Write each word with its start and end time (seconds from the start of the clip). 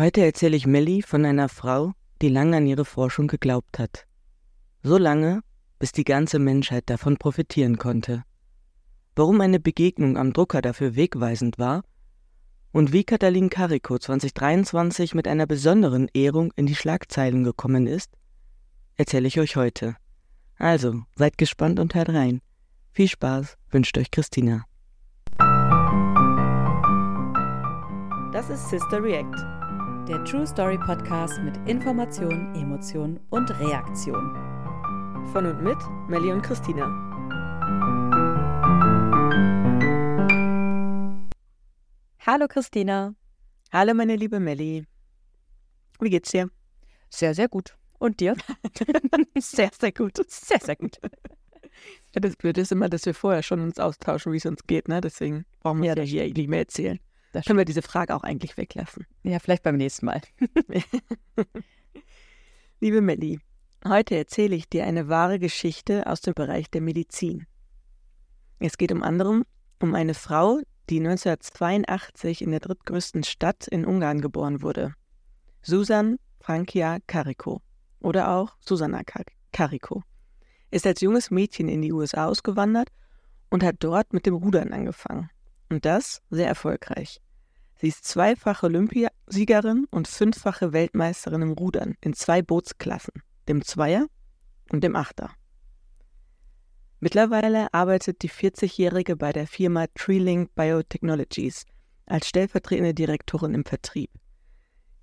Heute 0.00 0.22
erzähle 0.22 0.56
ich 0.56 0.66
Melly 0.66 1.02
von 1.02 1.26
einer 1.26 1.50
Frau, 1.50 1.92
die 2.22 2.30
lange 2.30 2.56
an 2.56 2.66
ihre 2.66 2.86
Forschung 2.86 3.28
geglaubt 3.28 3.78
hat. 3.78 4.06
So 4.82 4.96
lange, 4.96 5.42
bis 5.78 5.92
die 5.92 6.04
ganze 6.04 6.38
Menschheit 6.38 6.84
davon 6.86 7.18
profitieren 7.18 7.76
konnte. 7.76 8.24
Warum 9.14 9.42
eine 9.42 9.60
Begegnung 9.60 10.16
am 10.16 10.32
Drucker 10.32 10.62
dafür 10.62 10.96
wegweisend 10.96 11.58
war 11.58 11.82
und 12.72 12.94
wie 12.94 13.04
Katalin 13.04 13.50
Kariko 13.50 13.98
2023 13.98 15.14
mit 15.14 15.28
einer 15.28 15.46
besonderen 15.46 16.08
Ehrung 16.14 16.50
in 16.56 16.64
die 16.64 16.76
Schlagzeilen 16.76 17.44
gekommen 17.44 17.86
ist, 17.86 18.10
erzähle 18.96 19.28
ich 19.28 19.38
euch 19.38 19.56
heute. 19.56 19.96
Also, 20.56 21.02
seid 21.14 21.36
gespannt 21.36 21.78
und 21.78 21.94
hört 21.94 22.08
rein. 22.08 22.40
Viel 22.92 23.08
Spaß 23.08 23.58
wünscht 23.68 23.98
euch 23.98 24.10
Christina. 24.10 24.64
Das 28.32 28.48
ist 28.48 28.70
Sister 28.70 29.02
React, 29.02 29.59
der 30.10 30.24
True 30.24 30.44
Story 30.44 30.76
Podcast 30.76 31.40
mit 31.40 31.56
Information, 31.68 32.52
Emotion 32.56 33.20
und 33.30 33.48
Reaktion. 33.60 34.34
Von 35.32 35.46
und 35.46 35.62
mit 35.62 35.76
Melly 36.08 36.32
und 36.32 36.42
Christina. 36.42 36.84
Hallo 42.26 42.48
Christina. 42.48 43.14
Hallo 43.70 43.94
meine 43.94 44.16
liebe 44.16 44.40
Melly. 44.40 44.84
Wie 46.00 46.10
geht's 46.10 46.32
dir? 46.32 46.50
Sehr, 47.08 47.32
sehr 47.32 47.46
gut. 47.48 47.76
Und 48.00 48.18
dir? 48.18 48.34
sehr, 49.38 49.70
sehr 49.78 49.92
gut. 49.92 50.16
Sehr, 50.26 50.58
sehr 50.58 50.74
gut. 50.74 50.98
Ja, 52.16 52.20
das 52.20 52.34
Blöde 52.34 52.62
ist 52.62 52.72
immer, 52.72 52.88
dass 52.88 53.06
wir 53.06 53.14
vorher 53.14 53.44
schon 53.44 53.60
uns 53.60 53.78
austauschen, 53.78 54.32
wie 54.32 54.38
es 54.38 54.46
uns 54.46 54.66
geht, 54.66 54.88
ne? 54.88 55.00
Deswegen 55.00 55.44
brauchen 55.60 55.82
wir 55.82 55.94
ja, 55.94 56.02
ja 56.02 56.24
hier 56.24 56.34
nicht 56.34 56.48
mehr 56.48 56.58
erzählen. 56.58 56.98
Das 57.32 57.44
können 57.44 57.58
wir 57.58 57.64
diese 57.64 57.82
Frage 57.82 58.14
auch 58.14 58.24
eigentlich 58.24 58.56
weglassen. 58.56 59.06
Ja, 59.22 59.38
vielleicht 59.38 59.62
beim 59.62 59.76
nächsten 59.76 60.06
Mal. 60.06 60.20
Liebe 62.80 63.00
Melli, 63.00 63.38
heute 63.86 64.16
erzähle 64.16 64.56
ich 64.56 64.68
dir 64.68 64.84
eine 64.84 65.08
wahre 65.08 65.38
Geschichte 65.38 66.06
aus 66.06 66.20
dem 66.20 66.34
Bereich 66.34 66.70
der 66.70 66.80
Medizin. 66.80 67.46
Es 68.58 68.78
geht 68.78 68.92
um 68.92 69.02
anderem 69.02 69.44
um 69.80 69.94
eine 69.94 70.14
Frau, 70.14 70.60
die 70.90 70.98
1982 70.98 72.42
in 72.42 72.50
der 72.50 72.60
drittgrößten 72.60 73.22
Stadt 73.22 73.68
in 73.68 73.86
Ungarn 73.86 74.20
geboren 74.20 74.60
wurde. 74.60 74.94
Susan 75.62 76.18
Frankia 76.40 76.98
Kariko 77.06 77.62
oder 78.00 78.30
auch 78.32 78.56
Susanna 78.60 79.02
Kariko 79.52 80.02
ist 80.70 80.86
als 80.86 81.00
junges 81.00 81.30
Mädchen 81.30 81.68
in 81.68 81.82
die 81.82 81.92
USA 81.92 82.26
ausgewandert 82.26 82.88
und 83.50 83.62
hat 83.62 83.76
dort 83.80 84.12
mit 84.12 84.26
dem 84.26 84.34
Rudern 84.34 84.72
angefangen. 84.72 85.30
Und 85.70 85.84
das 85.84 86.20
sehr 86.30 86.48
erfolgreich. 86.48 87.20
Sie 87.76 87.88
ist 87.88 88.04
zweifache 88.04 88.66
Olympiasiegerin 88.66 89.86
und 89.90 90.06
fünffache 90.06 90.74
Weltmeisterin 90.74 91.40
im 91.40 91.52
Rudern 91.52 91.94
in 92.02 92.12
zwei 92.12 92.42
Bootsklassen, 92.42 93.22
dem 93.48 93.64
Zweier 93.64 94.06
und 94.70 94.84
dem 94.84 94.96
Achter. 94.96 95.30
Mittlerweile 96.98 97.72
arbeitet 97.72 98.20
die 98.22 98.28
40-Jährige 98.28 99.16
bei 99.16 99.32
der 99.32 99.46
Firma 99.46 99.86
Treelink 99.94 100.54
Biotechnologies 100.54 101.64
als 102.04 102.28
stellvertretende 102.28 102.92
Direktorin 102.92 103.54
im 103.54 103.64
Vertrieb. 103.64 104.10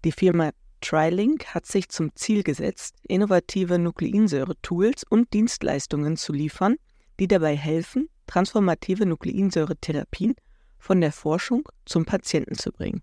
Die 0.06 0.12
Firma 0.12 0.52
TriLink 0.82 1.56
hat 1.56 1.66
sich 1.66 1.90
zum 1.90 2.16
Ziel 2.16 2.44
gesetzt, 2.44 2.98
innovative 3.08 3.80
Nukleinsäure-Tools 3.80 5.06
und 5.10 5.34
Dienstleistungen 5.34 6.18
zu 6.18 6.34
liefern, 6.34 6.76
die 7.20 7.28
dabei 7.28 7.56
helfen, 7.56 8.10
transformative 8.28 9.08
Nukleinsäure-Therapien 9.08 10.36
von 10.78 11.02
der 11.02 11.12
Forschung 11.12 11.68
zum 11.86 12.06
Patienten 12.06 12.56
zu 12.56 12.72
bringen. 12.72 13.02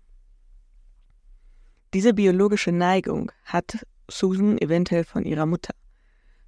Diese 1.93 2.13
biologische 2.13 2.71
Neigung 2.71 3.31
hat 3.45 3.85
Susan 4.09 4.57
eventuell 4.57 5.03
von 5.03 5.23
ihrer 5.23 5.45
Mutter. 5.45 5.73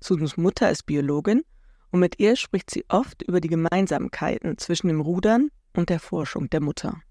Susans 0.02 0.38
Mutter 0.38 0.70
ist 0.70 0.86
Biologin 0.86 1.44
und 1.92 2.00
mit 2.00 2.20
ihr 2.20 2.36
spricht 2.36 2.70
sie 2.70 2.86
oft 2.90 3.22
über 3.24 3.42
die 3.42 3.48
Gemeinsamkeiten 3.48 4.58
zwischen 4.58 4.88
dem 4.88 5.02
Rudern 5.02 5.50
und 5.74 5.90
der 5.90 6.00
Forschung 6.00 6.50
der 6.50 6.62
Mutter. 6.62 7.02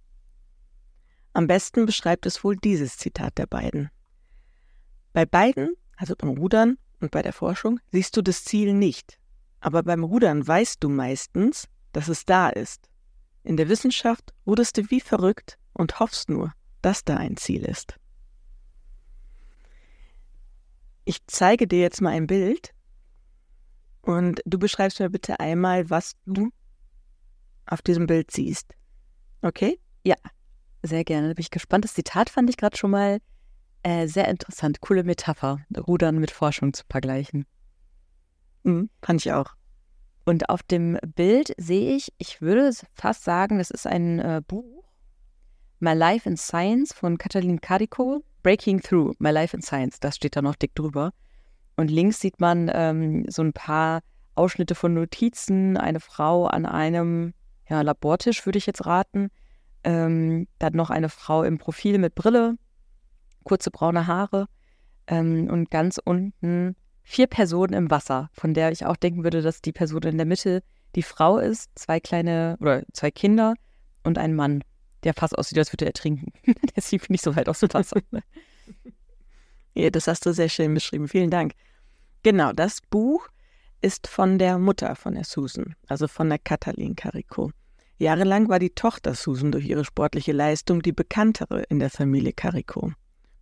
Am 1.32 1.46
besten 1.46 1.86
beschreibt 1.86 2.26
es 2.26 2.42
wohl 2.44 2.56
dieses 2.56 2.96
Zitat 2.96 3.38
der 3.38 3.46
beiden. 3.46 3.90
Bei 5.12 5.26
beiden, 5.26 5.76
also 5.96 6.14
beim 6.16 6.30
Rudern 6.30 6.78
und 7.00 7.10
bei 7.10 7.22
der 7.22 7.32
Forschung, 7.32 7.80
siehst 7.92 8.16
du 8.16 8.22
das 8.22 8.44
Ziel 8.44 8.74
nicht. 8.74 9.18
Aber 9.60 9.82
beim 9.82 10.04
Rudern 10.04 10.46
weißt 10.46 10.82
du 10.82 10.88
meistens, 10.88 11.68
dass 11.92 12.08
es 12.08 12.24
da 12.24 12.48
ist. 12.48 12.88
In 13.46 13.56
der 13.56 13.68
Wissenschaft 13.68 14.34
ruderst 14.44 14.76
du 14.76 14.90
wie 14.90 15.00
verrückt 15.00 15.56
und 15.72 16.00
hoffst 16.00 16.28
nur, 16.28 16.52
dass 16.82 17.04
da 17.04 17.16
ein 17.16 17.36
Ziel 17.36 17.64
ist. 17.64 17.94
Ich 21.04 21.24
zeige 21.28 21.68
dir 21.68 21.78
jetzt 21.78 22.00
mal 22.00 22.10
ein 22.10 22.26
Bild 22.26 22.74
und 24.02 24.42
du 24.46 24.58
beschreibst 24.58 24.98
mir 24.98 25.10
bitte 25.10 25.38
einmal, 25.38 25.88
was 25.90 26.16
du 26.26 26.50
auf 27.66 27.82
diesem 27.82 28.08
Bild 28.08 28.32
siehst. 28.32 28.74
Okay? 29.42 29.78
Ja, 30.02 30.16
sehr 30.82 31.04
gerne. 31.04 31.28
Da 31.28 31.34
bin 31.34 31.42
ich 31.42 31.52
gespannt. 31.52 31.84
Das 31.84 31.94
Zitat 31.94 32.30
fand 32.30 32.50
ich 32.50 32.56
gerade 32.56 32.76
schon 32.76 32.90
mal 32.90 33.20
äh, 33.84 34.08
sehr 34.08 34.26
interessant. 34.26 34.80
Coole 34.80 35.04
Metapher, 35.04 35.60
Rudern 35.86 36.18
mit 36.18 36.32
Forschung 36.32 36.72
zu 36.72 36.82
vergleichen. 36.90 37.46
Mhm, 38.64 38.90
fand 39.02 39.24
ich 39.24 39.32
auch. 39.32 39.54
Und 40.26 40.50
auf 40.50 40.64
dem 40.64 40.98
Bild 41.14 41.54
sehe 41.56 41.94
ich, 41.94 42.12
ich 42.18 42.42
würde 42.42 42.72
fast 42.94 43.22
sagen, 43.22 43.58
das 43.58 43.70
ist 43.70 43.86
ein 43.86 44.18
äh, 44.18 44.42
Buch, 44.46 44.84
My 45.78 45.92
Life 45.92 46.28
in 46.28 46.36
Science 46.36 46.92
von 46.92 47.16
Katalin 47.16 47.60
Kariko, 47.60 48.24
Breaking 48.42 48.80
Through, 48.80 49.14
My 49.20 49.30
Life 49.30 49.56
in 49.56 49.62
Science, 49.62 50.00
das 50.00 50.16
steht 50.16 50.34
da 50.34 50.42
noch 50.42 50.56
dick 50.56 50.74
drüber. 50.74 51.12
Und 51.76 51.92
links 51.92 52.20
sieht 52.20 52.40
man 52.40 52.68
ähm, 52.74 53.24
so 53.28 53.42
ein 53.42 53.52
paar 53.52 54.00
Ausschnitte 54.34 54.74
von 54.74 54.94
Notizen, 54.94 55.76
eine 55.76 56.00
Frau 56.00 56.46
an 56.46 56.66
einem 56.66 57.32
ja, 57.68 57.82
Labortisch, 57.82 58.44
würde 58.46 58.58
ich 58.58 58.66
jetzt 58.66 58.84
raten. 58.84 59.28
Ähm, 59.84 60.48
dann 60.58 60.72
noch 60.72 60.90
eine 60.90 61.08
Frau 61.08 61.44
im 61.44 61.58
Profil 61.58 61.98
mit 61.98 62.16
Brille, 62.16 62.56
kurze 63.44 63.70
braune 63.70 64.08
Haare 64.08 64.46
ähm, 65.06 65.48
und 65.50 65.70
ganz 65.70 66.00
unten 66.04 66.74
vier 67.08 67.28
Personen 67.28 67.72
im 67.72 67.90
Wasser, 67.90 68.28
von 68.32 68.52
der 68.52 68.72
ich 68.72 68.84
auch 68.84 68.96
denken 68.96 69.22
würde, 69.22 69.40
dass 69.40 69.62
die 69.62 69.72
Person 69.72 70.02
in 70.02 70.16
der 70.16 70.26
Mitte 70.26 70.64
die 70.96 71.04
Frau 71.04 71.38
ist, 71.38 71.70
zwei 71.76 72.00
kleine 72.00 72.56
oder 72.60 72.82
zwei 72.92 73.12
Kinder 73.12 73.54
und 74.02 74.18
ein 74.18 74.34
Mann, 74.34 74.64
der 75.04 75.14
fast 75.14 75.38
aussieht, 75.38 75.56
als 75.56 75.72
würde 75.72 75.84
er 75.84 75.90
ertrinken. 75.90 76.32
Deswegen 76.76 77.04
finde 77.04 77.14
ich 77.14 77.22
so 77.22 77.36
weit 77.36 77.48
aus 77.48 77.60
dem 77.60 77.72
Wasser. 77.72 78.00
ja, 79.74 79.90
das 79.90 80.08
hast 80.08 80.26
du 80.26 80.34
sehr 80.34 80.48
schön 80.48 80.74
beschrieben. 80.74 81.06
Vielen 81.06 81.30
Dank. 81.30 81.52
Genau, 82.24 82.52
das 82.52 82.80
Buch 82.90 83.28
ist 83.82 84.08
von 84.08 84.38
der 84.40 84.58
Mutter 84.58 84.96
von 84.96 85.14
der 85.14 85.24
Susan, 85.24 85.76
also 85.86 86.08
von 86.08 86.28
der 86.28 86.40
Katalin 86.40 86.96
Carico. 86.96 87.52
Jahrelang 87.98 88.48
war 88.48 88.58
die 88.58 88.70
Tochter 88.70 89.14
Susan 89.14 89.52
durch 89.52 89.66
ihre 89.66 89.84
sportliche 89.84 90.32
Leistung 90.32 90.82
die 90.82 90.92
bekanntere 90.92 91.62
in 91.68 91.78
der 91.78 91.90
Familie 91.90 92.32
Carico. 92.32 92.92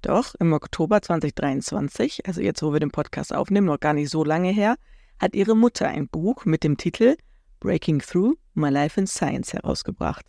Doch 0.04 0.34
im 0.38 0.52
Oktober 0.52 1.00
2023, 1.00 2.26
also 2.26 2.42
jetzt, 2.42 2.62
wo 2.62 2.74
wir 2.74 2.80
den 2.80 2.90
Podcast 2.90 3.32
aufnehmen, 3.32 3.68
noch 3.68 3.80
gar 3.80 3.94
nicht 3.94 4.10
so 4.10 4.22
lange 4.22 4.50
her, 4.50 4.76
hat 5.18 5.34
ihre 5.34 5.56
Mutter 5.56 5.88
ein 5.88 6.08
Buch 6.08 6.44
mit 6.44 6.62
dem 6.62 6.76
Titel 6.76 7.16
Breaking 7.58 8.00
Through 8.00 8.34
My 8.52 8.68
Life 8.68 9.00
in 9.00 9.06
Science 9.06 9.54
herausgebracht. 9.54 10.26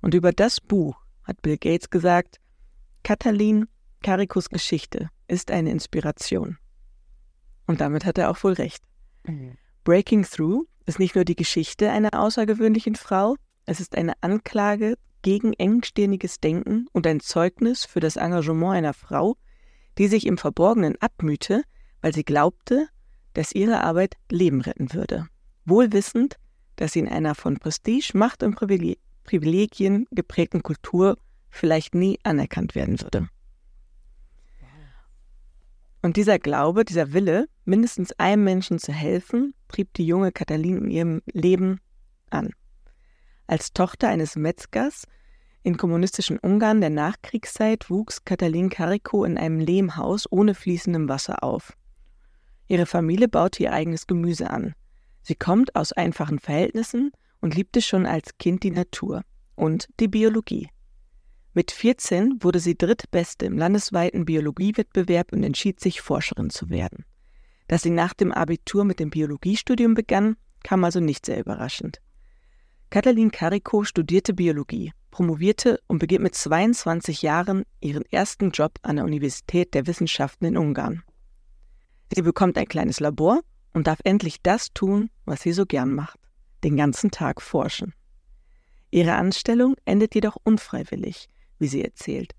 Und 0.00 0.14
über 0.14 0.32
das 0.32 0.60
Buch 0.60 0.96
hat 1.22 1.40
Bill 1.40 1.56
Gates 1.56 1.88
gesagt, 1.88 2.38
Katalin 3.04 3.68
Karikos 4.02 4.48
Geschichte 4.48 5.08
ist 5.28 5.52
eine 5.52 5.70
Inspiration. 5.70 6.58
Und 7.68 7.80
damit 7.80 8.04
hat 8.04 8.18
er 8.18 8.28
auch 8.28 8.42
wohl 8.42 8.54
recht. 8.54 8.82
Mhm. 9.24 9.56
Breaking 9.84 10.24
Through 10.24 10.66
ist 10.84 10.98
nicht 10.98 11.14
nur 11.14 11.24
die 11.24 11.36
Geschichte 11.36 11.92
einer 11.92 12.18
außergewöhnlichen 12.18 12.96
Frau, 12.96 13.36
es 13.66 13.78
ist 13.78 13.96
eine 13.96 14.14
Anklage 14.20 14.96
gegen 15.22 15.52
engstirniges 15.54 16.40
Denken 16.40 16.86
und 16.92 17.06
ein 17.06 17.20
Zeugnis 17.20 17.84
für 17.84 18.00
das 18.00 18.16
Engagement 18.16 18.74
einer 18.74 18.94
Frau, 18.94 19.36
die 19.98 20.08
sich 20.08 20.26
im 20.26 20.38
Verborgenen 20.38 20.96
abmühte, 21.00 21.62
weil 22.00 22.12
sie 22.12 22.24
glaubte, 22.24 22.88
dass 23.34 23.52
ihre 23.52 23.82
Arbeit 23.82 24.16
Leben 24.30 24.60
retten 24.60 24.92
würde, 24.92 25.26
wohl 25.64 25.92
wissend, 25.92 26.36
dass 26.76 26.92
sie 26.92 27.00
in 27.00 27.08
einer 27.08 27.34
von 27.34 27.58
Prestige, 27.58 28.12
Macht 28.14 28.42
und 28.42 28.56
Privilegien 29.24 30.06
geprägten 30.10 30.62
Kultur 30.62 31.16
vielleicht 31.50 31.94
nie 31.94 32.18
anerkannt 32.22 32.74
werden 32.74 33.00
würde. 33.00 33.28
Und 36.02 36.16
dieser 36.16 36.40
Glaube, 36.40 36.84
dieser 36.84 37.12
Wille, 37.12 37.48
mindestens 37.64 38.12
einem 38.18 38.42
Menschen 38.42 38.80
zu 38.80 38.92
helfen, 38.92 39.54
trieb 39.68 39.94
die 39.94 40.04
junge 40.04 40.32
Katalin 40.32 40.78
in 40.78 40.90
ihrem 40.90 41.22
Leben 41.26 41.78
an. 42.30 42.50
Als 43.52 43.74
Tochter 43.74 44.08
eines 44.08 44.34
Metzgers 44.34 45.06
in 45.62 45.76
kommunistischen 45.76 46.38
Ungarn 46.38 46.80
der 46.80 46.88
Nachkriegszeit 46.88 47.90
wuchs 47.90 48.24
Katalin 48.24 48.70
Kariko 48.70 49.26
in 49.26 49.36
einem 49.36 49.60
Lehmhaus 49.60 50.26
ohne 50.32 50.54
fließendem 50.54 51.06
Wasser 51.10 51.44
auf. 51.44 51.76
Ihre 52.66 52.86
Familie 52.86 53.28
baute 53.28 53.62
ihr 53.62 53.74
eigenes 53.74 54.06
Gemüse 54.06 54.48
an. 54.48 54.72
Sie 55.20 55.34
kommt 55.34 55.76
aus 55.76 55.92
einfachen 55.92 56.38
Verhältnissen 56.38 57.12
und 57.42 57.54
liebte 57.54 57.82
schon 57.82 58.06
als 58.06 58.38
Kind 58.38 58.62
die 58.62 58.70
Natur 58.70 59.20
und 59.54 59.86
die 60.00 60.08
Biologie. 60.08 60.70
Mit 61.52 61.72
14 61.72 62.42
wurde 62.42 62.58
sie 62.58 62.78
drittbeste 62.78 63.44
im 63.44 63.58
landesweiten 63.58 64.24
Biologiewettbewerb 64.24 65.30
und 65.30 65.42
entschied 65.42 65.78
sich, 65.78 66.00
Forscherin 66.00 66.48
zu 66.48 66.70
werden. 66.70 67.04
Dass 67.68 67.82
sie 67.82 67.90
nach 67.90 68.14
dem 68.14 68.32
Abitur 68.32 68.86
mit 68.86 68.98
dem 68.98 69.10
Biologiestudium 69.10 69.92
begann, 69.92 70.36
kam 70.64 70.84
also 70.84 71.00
nicht 71.00 71.26
sehr 71.26 71.38
überraschend. 71.38 72.00
Katalin 72.92 73.30
Carico 73.30 73.84
studierte 73.84 74.34
Biologie, 74.34 74.92
promovierte 75.10 75.80
und 75.86 75.98
beginnt 75.98 76.24
mit 76.24 76.34
22 76.34 77.22
Jahren 77.22 77.64
ihren 77.80 78.04
ersten 78.12 78.50
Job 78.50 78.78
an 78.82 78.96
der 78.96 79.06
Universität 79.06 79.72
der 79.72 79.86
Wissenschaften 79.86 80.44
in 80.44 80.58
Ungarn. 80.58 81.02
Sie 82.14 82.20
bekommt 82.20 82.58
ein 82.58 82.68
kleines 82.68 83.00
Labor 83.00 83.40
und 83.72 83.86
darf 83.86 84.00
endlich 84.04 84.42
das 84.42 84.74
tun, 84.74 85.08
was 85.24 85.40
sie 85.40 85.52
so 85.54 85.64
gern 85.64 85.94
macht, 85.94 86.18
den 86.64 86.76
ganzen 86.76 87.10
Tag 87.10 87.40
forschen. 87.40 87.94
Ihre 88.90 89.14
Anstellung 89.14 89.74
endet 89.86 90.14
jedoch 90.14 90.36
unfreiwillig, 90.44 91.30
wie 91.58 91.68
sie 91.68 91.82
erzählt. 91.82 92.34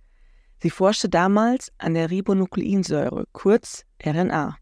Sie 0.62 0.70
forschte 0.70 1.10
damals 1.10 1.72
an 1.80 1.96
der 1.96 2.12
Ribonukleinsäure, 2.12 3.26
kurz 3.32 3.86
RNA. 4.06 4.56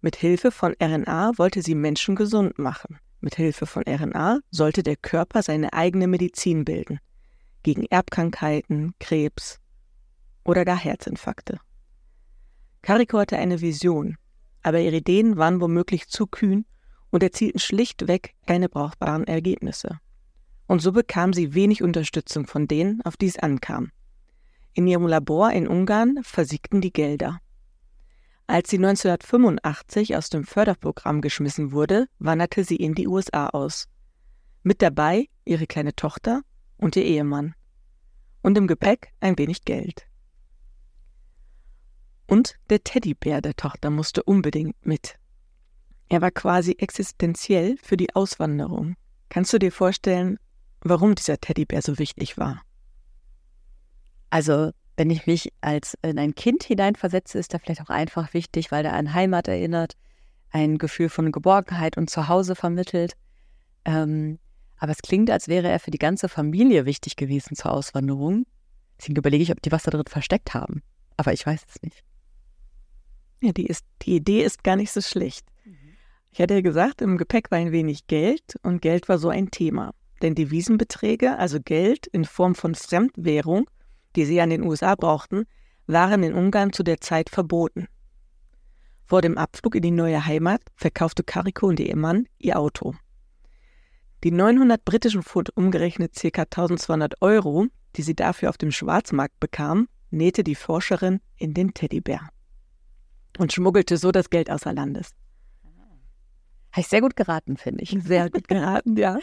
Mit 0.00 0.16
Hilfe 0.16 0.50
von 0.50 0.74
RNA 0.82 1.38
wollte 1.38 1.62
sie 1.62 1.76
Menschen 1.76 2.16
gesund 2.16 2.58
machen. 2.58 2.98
Mit 3.24 3.36
Hilfe 3.36 3.66
von 3.66 3.84
RNA 3.84 4.40
sollte 4.50 4.82
der 4.82 4.96
Körper 4.96 5.42
seine 5.42 5.72
eigene 5.72 6.08
Medizin 6.08 6.64
bilden. 6.64 6.98
Gegen 7.62 7.86
Erbkrankheiten, 7.86 8.94
Krebs 8.98 9.60
oder 10.44 10.64
gar 10.64 10.76
Herzinfarkte. 10.76 11.60
Kariko 12.82 13.20
hatte 13.20 13.38
eine 13.38 13.60
Vision, 13.60 14.16
aber 14.64 14.80
ihre 14.80 14.96
Ideen 14.96 15.36
waren 15.36 15.60
womöglich 15.60 16.08
zu 16.08 16.26
kühn 16.26 16.66
und 17.10 17.22
erzielten 17.22 17.60
schlichtweg 17.60 18.34
keine 18.44 18.68
brauchbaren 18.68 19.24
Ergebnisse. 19.24 20.00
Und 20.66 20.80
so 20.80 20.90
bekam 20.90 21.32
sie 21.32 21.54
wenig 21.54 21.80
Unterstützung 21.80 22.48
von 22.48 22.66
denen, 22.66 23.02
auf 23.02 23.16
die 23.16 23.26
es 23.26 23.38
ankam. 23.38 23.92
In 24.72 24.88
ihrem 24.88 25.06
Labor 25.06 25.52
in 25.52 25.68
Ungarn 25.68 26.18
versiegten 26.24 26.80
die 26.80 26.92
Gelder. 26.92 27.38
Als 28.46 28.70
sie 28.70 28.76
1985 28.76 30.16
aus 30.16 30.28
dem 30.28 30.44
Förderprogramm 30.44 31.20
geschmissen 31.20 31.72
wurde, 31.72 32.06
wanderte 32.18 32.64
sie 32.64 32.76
in 32.76 32.94
die 32.94 33.06
USA 33.06 33.48
aus. 33.48 33.88
Mit 34.62 34.82
dabei 34.82 35.28
ihre 35.44 35.66
kleine 35.66 35.94
Tochter 35.94 36.42
und 36.76 36.96
ihr 36.96 37.04
Ehemann. 37.04 37.54
Und 38.42 38.58
im 38.58 38.66
Gepäck 38.66 39.12
ein 39.20 39.38
wenig 39.38 39.64
Geld. 39.64 40.06
Und 42.26 42.56
der 42.70 42.82
Teddybär 42.82 43.40
der 43.40 43.54
Tochter 43.54 43.90
musste 43.90 44.22
unbedingt 44.22 44.84
mit. 44.84 45.16
Er 46.08 46.20
war 46.20 46.30
quasi 46.30 46.72
existenziell 46.78 47.76
für 47.82 47.96
die 47.96 48.14
Auswanderung. 48.14 48.96
Kannst 49.28 49.52
du 49.52 49.58
dir 49.58 49.72
vorstellen, 49.72 50.38
warum 50.80 51.14
dieser 51.14 51.38
Teddybär 51.38 51.82
so 51.82 51.98
wichtig 51.98 52.36
war? 52.36 52.62
Also 54.28 54.72
wenn 54.96 55.10
ich 55.10 55.26
mich 55.26 55.52
als 55.60 55.96
in 56.02 56.18
ein 56.18 56.34
Kind 56.34 56.64
hineinversetze, 56.64 57.38
ist 57.38 57.54
er 57.54 57.60
vielleicht 57.60 57.80
auch 57.80 57.90
einfach 57.90 58.34
wichtig, 58.34 58.70
weil 58.70 58.84
er 58.84 58.94
an 58.94 59.14
Heimat 59.14 59.48
erinnert, 59.48 59.94
ein 60.50 60.78
Gefühl 60.78 61.08
von 61.08 61.32
Geborgenheit 61.32 61.96
und 61.96 62.10
Zuhause 62.10 62.54
vermittelt. 62.54 63.14
Ähm, 63.84 64.38
aber 64.76 64.92
es 64.92 65.02
klingt, 65.02 65.30
als 65.30 65.48
wäre 65.48 65.68
er 65.68 65.80
für 65.80 65.90
die 65.90 65.98
ganze 65.98 66.28
Familie 66.28 66.84
wichtig 66.84 67.16
gewesen 67.16 67.56
zur 67.56 67.72
Auswanderung. 67.72 68.44
Deswegen 68.98 69.16
überlege 69.16 69.42
ich, 69.42 69.50
ob 69.50 69.62
die 69.62 69.72
was 69.72 69.84
da 69.84 69.90
drin 69.90 70.04
versteckt 70.06 70.54
haben. 70.54 70.82
Aber 71.16 71.32
ich 71.32 71.46
weiß 71.46 71.62
es 71.68 71.82
nicht. 71.82 72.04
Ja, 73.40 73.52
die, 73.52 73.66
ist, 73.66 73.84
die 74.02 74.16
Idee 74.16 74.42
ist 74.42 74.62
gar 74.62 74.76
nicht 74.76 74.92
so 74.92 75.00
schlecht. 75.00 75.46
Mhm. 75.64 75.76
Ich 76.30 76.40
hatte 76.40 76.54
ja 76.54 76.60
gesagt, 76.60 77.00
im 77.00 77.16
Gepäck 77.16 77.50
war 77.50 77.58
ein 77.58 77.72
wenig 77.72 78.06
Geld 78.06 78.56
und 78.62 78.82
Geld 78.82 79.08
war 79.08 79.18
so 79.18 79.30
ein 79.30 79.50
Thema. 79.50 79.94
Denn 80.20 80.34
Devisenbeträge, 80.34 81.36
also 81.38 81.58
Geld 81.60 82.06
in 82.06 82.24
Form 82.24 82.54
von 82.54 82.74
Fremdwährung, 82.74 83.68
die 84.16 84.24
sie 84.24 84.40
an 84.40 84.50
den 84.50 84.62
USA 84.62 84.94
brauchten, 84.94 85.44
waren 85.86 86.22
in 86.22 86.34
Ungarn 86.34 86.72
zu 86.72 86.82
der 86.82 87.00
Zeit 87.00 87.30
verboten. 87.30 87.88
Vor 89.04 89.20
dem 89.20 89.36
Abflug 89.36 89.74
in 89.74 89.82
die 89.82 89.90
neue 89.90 90.24
Heimat 90.24 90.62
verkaufte 90.76 91.22
Kariko 91.22 91.66
und 91.66 91.80
ihr 91.80 91.86
Ehemann 91.86 92.26
ihr 92.38 92.58
Auto. 92.58 92.94
Die 94.24 94.30
900 94.30 94.84
britischen 94.84 95.22
Pfund 95.22 95.56
umgerechnet 95.56 96.14
ca. 96.14 96.42
1200 96.42 97.20
Euro, 97.20 97.66
die 97.96 98.02
sie 98.02 98.14
dafür 98.14 98.48
auf 98.50 98.56
dem 98.56 98.70
Schwarzmarkt 98.70 99.38
bekam, 99.40 99.88
nähte 100.10 100.44
die 100.44 100.54
Forscherin 100.54 101.20
in 101.36 101.54
den 101.54 101.74
Teddybär 101.74 102.28
und 103.38 103.52
schmuggelte 103.52 103.96
so 103.96 104.12
das 104.12 104.30
Geld 104.30 104.50
außer 104.50 104.72
Landes. 104.72 105.14
Habe 106.72 106.80
ich 106.80 106.88
sehr 106.88 107.00
gut 107.00 107.16
geraten, 107.16 107.56
finde 107.56 107.82
ich. 107.82 107.96
Sehr 108.02 108.30
gut 108.30 108.48
geraten, 108.48 108.96
ja. 108.96 109.18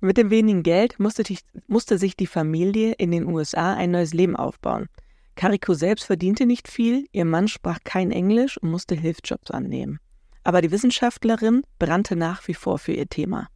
Mit 0.00 0.18
dem 0.18 0.30
wenigen 0.30 0.62
Geld 0.62 0.98
musste, 0.98 1.22
die, 1.22 1.38
musste, 1.66 1.98
sich 1.98 2.16
die 2.16 2.26
Familie 2.26 2.92
in 2.92 3.10
den 3.10 3.26
USA 3.26 3.74
ein 3.74 3.92
neues 3.92 4.12
Leben 4.12 4.36
aufbauen. 4.36 4.88
Kariko 5.36 5.74
selbst 5.74 6.04
verdiente 6.04 6.46
nicht 6.46 6.68
viel, 6.68 7.06
ihr 7.12 7.24
Mann 7.24 7.48
sprach 7.48 7.78
kein 7.84 8.10
Englisch 8.10 8.58
und 8.58 8.70
musste 8.70 8.94
Hilfsjobs 8.94 9.50
annehmen. 9.50 9.98
Aber 10.44 10.62
die 10.62 10.70
Wissenschaftlerin 10.70 11.62
brannte 11.78 12.16
nach 12.16 12.46
wie 12.46 12.54
vor 12.54 12.78
für 12.78 12.92
ihr 12.92 13.08
Thema. 13.08 13.48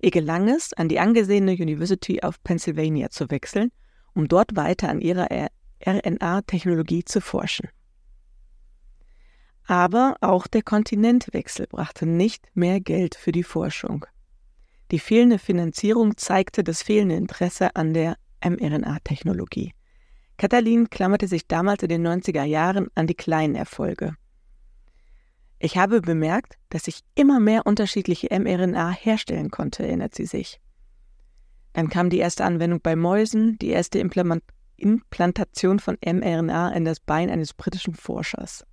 Ihr 0.00 0.10
gelang 0.10 0.48
es, 0.48 0.72
an 0.72 0.88
die 0.88 0.98
angesehene 0.98 1.52
University 1.52 2.20
of 2.24 2.42
Pennsylvania 2.42 3.10
zu 3.10 3.30
wechseln, 3.30 3.70
um 4.14 4.28
dort 4.28 4.56
weiter 4.56 4.88
an 4.88 5.00
ihrer 5.00 5.28
RNA-Technologie 5.84 7.04
zu 7.04 7.20
forschen. 7.20 7.68
Aber 9.64 10.16
auch 10.20 10.46
der 10.48 10.62
Kontinentwechsel 10.62 11.66
brachte 11.68 12.06
nicht 12.06 12.48
mehr 12.54 12.80
Geld 12.80 13.14
für 13.14 13.30
die 13.30 13.44
Forschung. 13.44 14.06
Die 14.92 14.98
fehlende 14.98 15.38
Finanzierung 15.38 16.18
zeigte 16.18 16.62
das 16.62 16.82
fehlende 16.82 17.16
Interesse 17.16 17.74
an 17.74 17.94
der 17.94 18.16
mRNA-Technologie. 18.44 19.72
Katalin 20.36 20.90
klammerte 20.90 21.28
sich 21.28 21.46
damals 21.46 21.82
in 21.82 21.88
den 21.88 22.06
90er 22.06 22.44
Jahren 22.44 22.88
an 22.94 23.06
die 23.06 23.14
kleinen 23.14 23.54
Erfolge. 23.54 24.14
Ich 25.58 25.78
habe 25.78 26.02
bemerkt, 26.02 26.58
dass 26.68 26.88
ich 26.88 27.00
immer 27.14 27.40
mehr 27.40 27.66
unterschiedliche 27.66 28.28
mRNA 28.38 28.90
herstellen 28.90 29.50
konnte, 29.50 29.82
erinnert 29.82 30.14
sie 30.14 30.26
sich. 30.26 30.60
Dann 31.72 31.88
kam 31.88 32.10
die 32.10 32.18
erste 32.18 32.44
Anwendung 32.44 32.82
bei 32.82 32.94
Mäusen, 32.94 33.56
die 33.60 33.68
erste 33.68 33.98
Implantation 33.98 35.78
von 35.78 35.96
mRNA 36.04 36.72
in 36.72 36.84
das 36.84 37.00
Bein 37.00 37.30
eines 37.30 37.54
britischen 37.54 37.94
Forschers. 37.94 38.66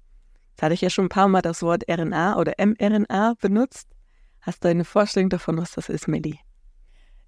Jetzt 0.50 0.64
hatte 0.64 0.74
ich 0.74 0.82
ja 0.82 0.90
schon 0.90 1.06
ein 1.06 1.10
paar 1.10 1.30
Mal 1.30 1.42
das 1.42 1.62
Wort 1.62 1.86
RNA 1.90 2.38
oder 2.38 2.56
mRNA 2.58 3.36
benutzt. 3.40 3.88
Hast 4.50 4.66
du 4.66 4.68
eine 4.68 4.84
Vorstellung 4.84 5.30
davon, 5.30 5.60
was 5.60 5.74
das 5.74 5.90
ist, 5.90 6.08
Melli? 6.08 6.40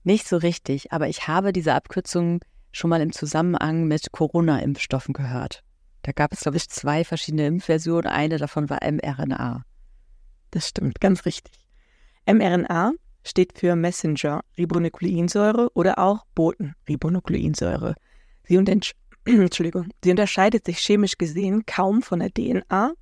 Nicht 0.04 0.28
so 0.28 0.38
richtig, 0.38 0.92
aber 0.92 1.08
ich 1.08 1.28
habe 1.28 1.54
diese 1.54 1.76
Abkürzung 1.76 2.44
schon 2.72 2.90
mal 2.90 3.00
im 3.00 3.12
Zusammenhang 3.12 3.86
mit 3.86 4.12
Corona-Impfstoffen 4.12 5.14
gehört. 5.14 5.64
Da 6.02 6.14
gab 6.14 6.34
es, 6.34 6.40
glaube 6.40 6.58
ich, 6.58 6.68
zwei 6.68 7.04
verschiedene 7.04 7.46
Impfversionen. 7.46 8.08
Eine 8.08 8.38
davon 8.38 8.72
war 8.72 8.80
mRNA. 8.82 9.64
Das 10.50 10.68
stimmt, 10.68 11.00
ganz 11.00 11.28
richtig. 11.28 11.54
mRNA 12.26 12.94
steht 13.24 13.56
für 13.56 13.76
Messenger-Ribonukleinsäure 13.76 15.70
oder 15.76 16.00
auch 16.00 16.26
Boten-Ribonukleinsäure. 16.34 17.94
Sie, 18.48 18.58
Sie 20.04 20.10
unterscheidet 20.10 20.66
sich 20.66 20.80
chemisch 20.80 21.20
gesehen 21.20 21.68
kaum 21.68 22.02
von 22.02 22.18
der 22.18 22.32
DNA 22.32 22.94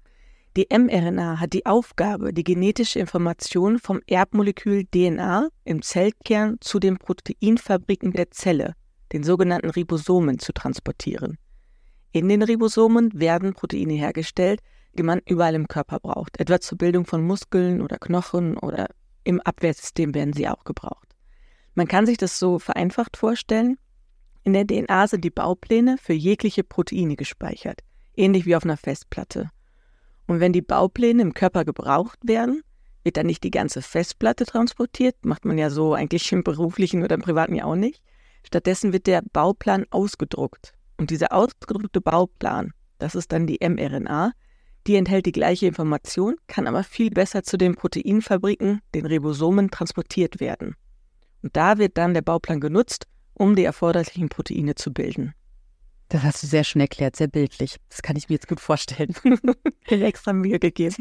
die 0.60 0.68
mRNA 0.78 1.40
hat 1.40 1.54
die 1.54 1.66
Aufgabe, 1.66 2.34
die 2.34 2.44
genetische 2.44 3.00
Information 3.00 3.80
vom 3.80 4.02
Erbmolekül 4.08 4.84
DNA 4.84 5.48
im 5.64 5.82
Zellkern 5.82 6.58
zu 6.60 6.80
den 6.80 6.98
Proteinfabriken 6.98 8.12
der 8.12 8.30
Zelle, 8.32 8.74
den 9.14 9.24
sogenannten 9.24 9.70
Ribosomen, 9.70 10.38
zu 10.38 10.52
transportieren. 10.52 11.38
In 12.12 12.28
den 12.28 12.44
Ribosomen 12.44 13.18
werden 13.18 13.54
Proteine 13.54 13.94
hergestellt, 13.94 14.60
die 14.98 15.04
man 15.04 15.22
überall 15.26 15.56
im 15.56 15.70
Körper 15.70 16.02
braucht, 16.02 16.38
etwa 16.42 16.60
zur 16.60 16.78
Bildung 16.78 17.06
von 17.06 17.24
Muskeln 17.24 17.82
oder 17.82 17.98
Knochen 17.98 18.58
oder 18.58 18.88
im 19.24 19.40
Abwehrsystem 19.40 20.14
werden 20.14 20.34
sie 20.34 20.50
auch 20.50 20.66
gebraucht. 20.66 21.16
Man 21.74 21.88
kann 21.88 22.06
sich 22.06 22.18
das 22.18 22.38
so 22.38 22.60
vereinfacht 22.60 23.16
vorstellen. 23.16 23.78
In 24.44 24.52
der 24.52 24.68
DNA 24.68 25.08
sind 25.08 25.24
die 25.24 25.30
Baupläne 25.30 25.96
für 25.98 26.12
jegliche 26.12 26.66
Proteine 26.66 27.16
gespeichert, 27.16 27.80
ähnlich 28.18 28.46
wie 28.46 28.58
auf 28.58 28.66
einer 28.66 28.76
Festplatte. 28.76 29.52
Und 30.30 30.40
wenn 30.40 30.54
die 30.54 30.62
Baupläne 30.62 31.24
im 31.24 31.34
Körper 31.34 31.66
gebraucht 31.66 32.20
werden, 32.22 32.62
wird 33.04 33.18
dann 33.18 33.26
nicht 33.26 33.44
die 33.44 33.50
ganze 33.50 33.82
Festplatte 33.82 34.46
transportiert, 34.46 35.16
macht 35.26 35.44
man 35.44 35.58
ja 35.58 35.72
so 35.72 35.96
eigentlich 35.96 36.32
im 36.32 36.44
beruflichen 36.44 37.04
oder 37.04 37.16
im 37.16 37.22
privaten 37.24 37.56
ja 37.56 37.64
auch 37.64 37.76
nicht. 37.76 38.04
Stattdessen 38.46 38.94
wird 38.94 39.08
der 39.08 39.24
Bauplan 39.34 39.88
ausgedruckt. 39.90 40.74
Und 40.98 41.10
dieser 41.10 41.34
ausgedruckte 41.34 42.00
Bauplan, 42.00 42.74
das 43.00 43.16
ist 43.16 43.32
dann 43.32 43.48
die 43.48 43.58
mRNA, 43.60 44.34
die 44.86 44.98
enthält 44.98 45.26
die 45.26 45.32
gleiche 45.32 45.66
Information, 45.66 46.36
kann 46.46 46.68
aber 46.68 46.84
viel 46.84 47.10
besser 47.10 47.42
zu 47.42 47.58
den 47.58 47.74
Proteinfabriken, 47.74 48.82
den 48.94 49.08
Ribosomen, 49.08 49.72
transportiert 49.72 50.40
werden. 50.40 50.76
Und 51.42 51.58
da 51.58 51.80
wird 51.80 51.98
dann 51.98 52.14
der 52.14 52.22
Bauplan 52.22 52.60
genutzt, 52.60 53.08
um 53.34 53.56
die 53.56 53.64
erforderlichen 53.64 54.30
Proteine 54.30 54.76
zu 54.76 54.94
bilden. 54.94 55.34
Das 56.10 56.24
hast 56.24 56.42
du 56.42 56.48
sehr 56.48 56.64
schön 56.64 56.82
erklärt, 56.82 57.16
sehr 57.16 57.28
bildlich. 57.28 57.78
Das 57.90 58.02
kann 58.02 58.16
ich 58.16 58.30
mir 58.30 58.36
jetzt 58.36 58.48
gut 58.48 58.60
vorstellen. 58.60 59.14
extra 59.86 60.34
Mühe 60.34 60.58
gegeben. 60.58 60.96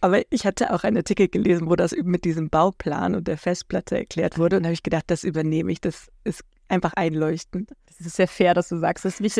Aber 0.00 0.22
ich 0.30 0.44
hatte 0.44 0.74
auch 0.74 0.82
einen 0.82 0.96
Artikel 0.96 1.28
gelesen, 1.28 1.70
wo 1.70 1.76
das 1.76 1.92
mit 1.92 2.24
diesem 2.24 2.50
Bauplan 2.50 3.14
und 3.14 3.28
der 3.28 3.38
Festplatte 3.38 3.96
erklärt 3.96 4.38
wurde. 4.38 4.56
Und 4.56 4.64
da 4.64 4.68
habe 4.68 4.74
ich 4.74 4.82
gedacht, 4.82 5.04
das 5.06 5.22
übernehme 5.22 5.70
ich. 5.70 5.80
Das 5.80 6.08
ist 6.24 6.42
einfach 6.68 6.94
einleuchtend. 6.94 7.70
Das 7.86 8.00
ist 8.00 8.16
sehr 8.16 8.26
fair, 8.26 8.54
dass 8.54 8.68
du 8.68 8.78
sagst, 8.78 9.04
dass 9.04 9.20
mich 9.20 9.34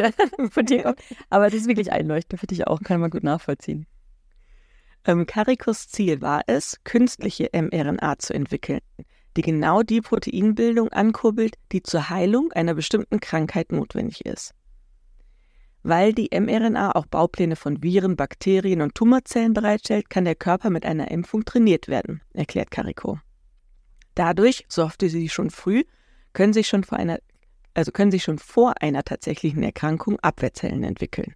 von 0.50 0.64
dir 0.64 0.84
kommt. 0.84 1.00
Aber 1.28 1.46
das 1.46 1.54
ist 1.54 1.68
wirklich 1.68 1.90
einleuchtend, 1.90 2.38
finde 2.38 2.54
ich 2.54 2.68
auch. 2.68 2.80
Kann 2.82 3.00
man 3.00 3.10
gut 3.10 3.24
nachvollziehen. 3.24 3.86
Ähm, 5.06 5.26
Karikos 5.26 5.88
Ziel 5.88 6.20
war 6.20 6.42
es, 6.46 6.82
künstliche 6.84 7.50
mRNA 7.52 8.18
zu 8.18 8.32
entwickeln, 8.32 8.80
die 9.36 9.42
genau 9.42 9.82
die 9.82 10.00
Proteinbildung 10.00 10.88
ankurbelt, 10.88 11.56
die 11.72 11.82
zur 11.82 12.08
Heilung 12.08 12.52
einer 12.52 12.74
bestimmten 12.74 13.20
Krankheit 13.20 13.70
notwendig 13.72 14.24
ist. 14.24 14.54
Weil 15.82 16.12
die 16.12 16.30
mRNA 16.32 16.92
auch 16.92 17.06
Baupläne 17.06 17.54
von 17.54 17.82
Viren, 17.82 18.16
Bakterien 18.16 18.80
und 18.80 18.94
Tumorzellen 18.94 19.52
bereitstellt, 19.52 20.10
kann 20.10 20.24
der 20.24 20.34
Körper 20.34 20.70
mit 20.70 20.84
einer 20.84 21.10
Impfung 21.10 21.44
trainiert 21.44 21.86
werden, 21.86 22.22
erklärt 22.32 22.70
Carico. 22.70 23.20
Dadurch, 24.14 24.64
so 24.68 24.84
hoffte 24.84 25.08
sie 25.08 25.28
schon 25.28 25.50
früh, 25.50 25.84
können 26.32 26.52
sich 26.52 26.66
schon 26.66 26.82
vor 26.82 26.98
einer, 26.98 27.18
also 27.74 27.92
können 27.92 28.10
sich 28.10 28.24
schon 28.24 28.38
vor 28.38 28.74
einer 28.80 29.04
tatsächlichen 29.04 29.62
Erkrankung 29.62 30.18
Abwehrzellen 30.20 30.82
entwickeln. 30.82 31.34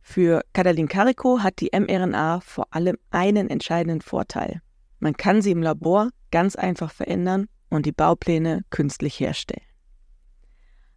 Für 0.00 0.42
Katalin 0.54 0.88
Carico 0.88 1.40
hat 1.42 1.60
die 1.60 1.70
mRNA 1.78 2.40
vor 2.40 2.68
allem 2.70 2.96
einen 3.10 3.50
entscheidenden 3.50 4.00
Vorteil. 4.00 4.62
Man 5.00 5.16
kann 5.16 5.42
sie 5.42 5.52
im 5.52 5.62
Labor 5.62 6.10
ganz 6.30 6.56
einfach 6.56 6.90
verändern 6.90 7.46
und 7.70 7.86
die 7.86 7.92
Baupläne 7.92 8.64
künstlich 8.70 9.20
herstellen. 9.20 9.64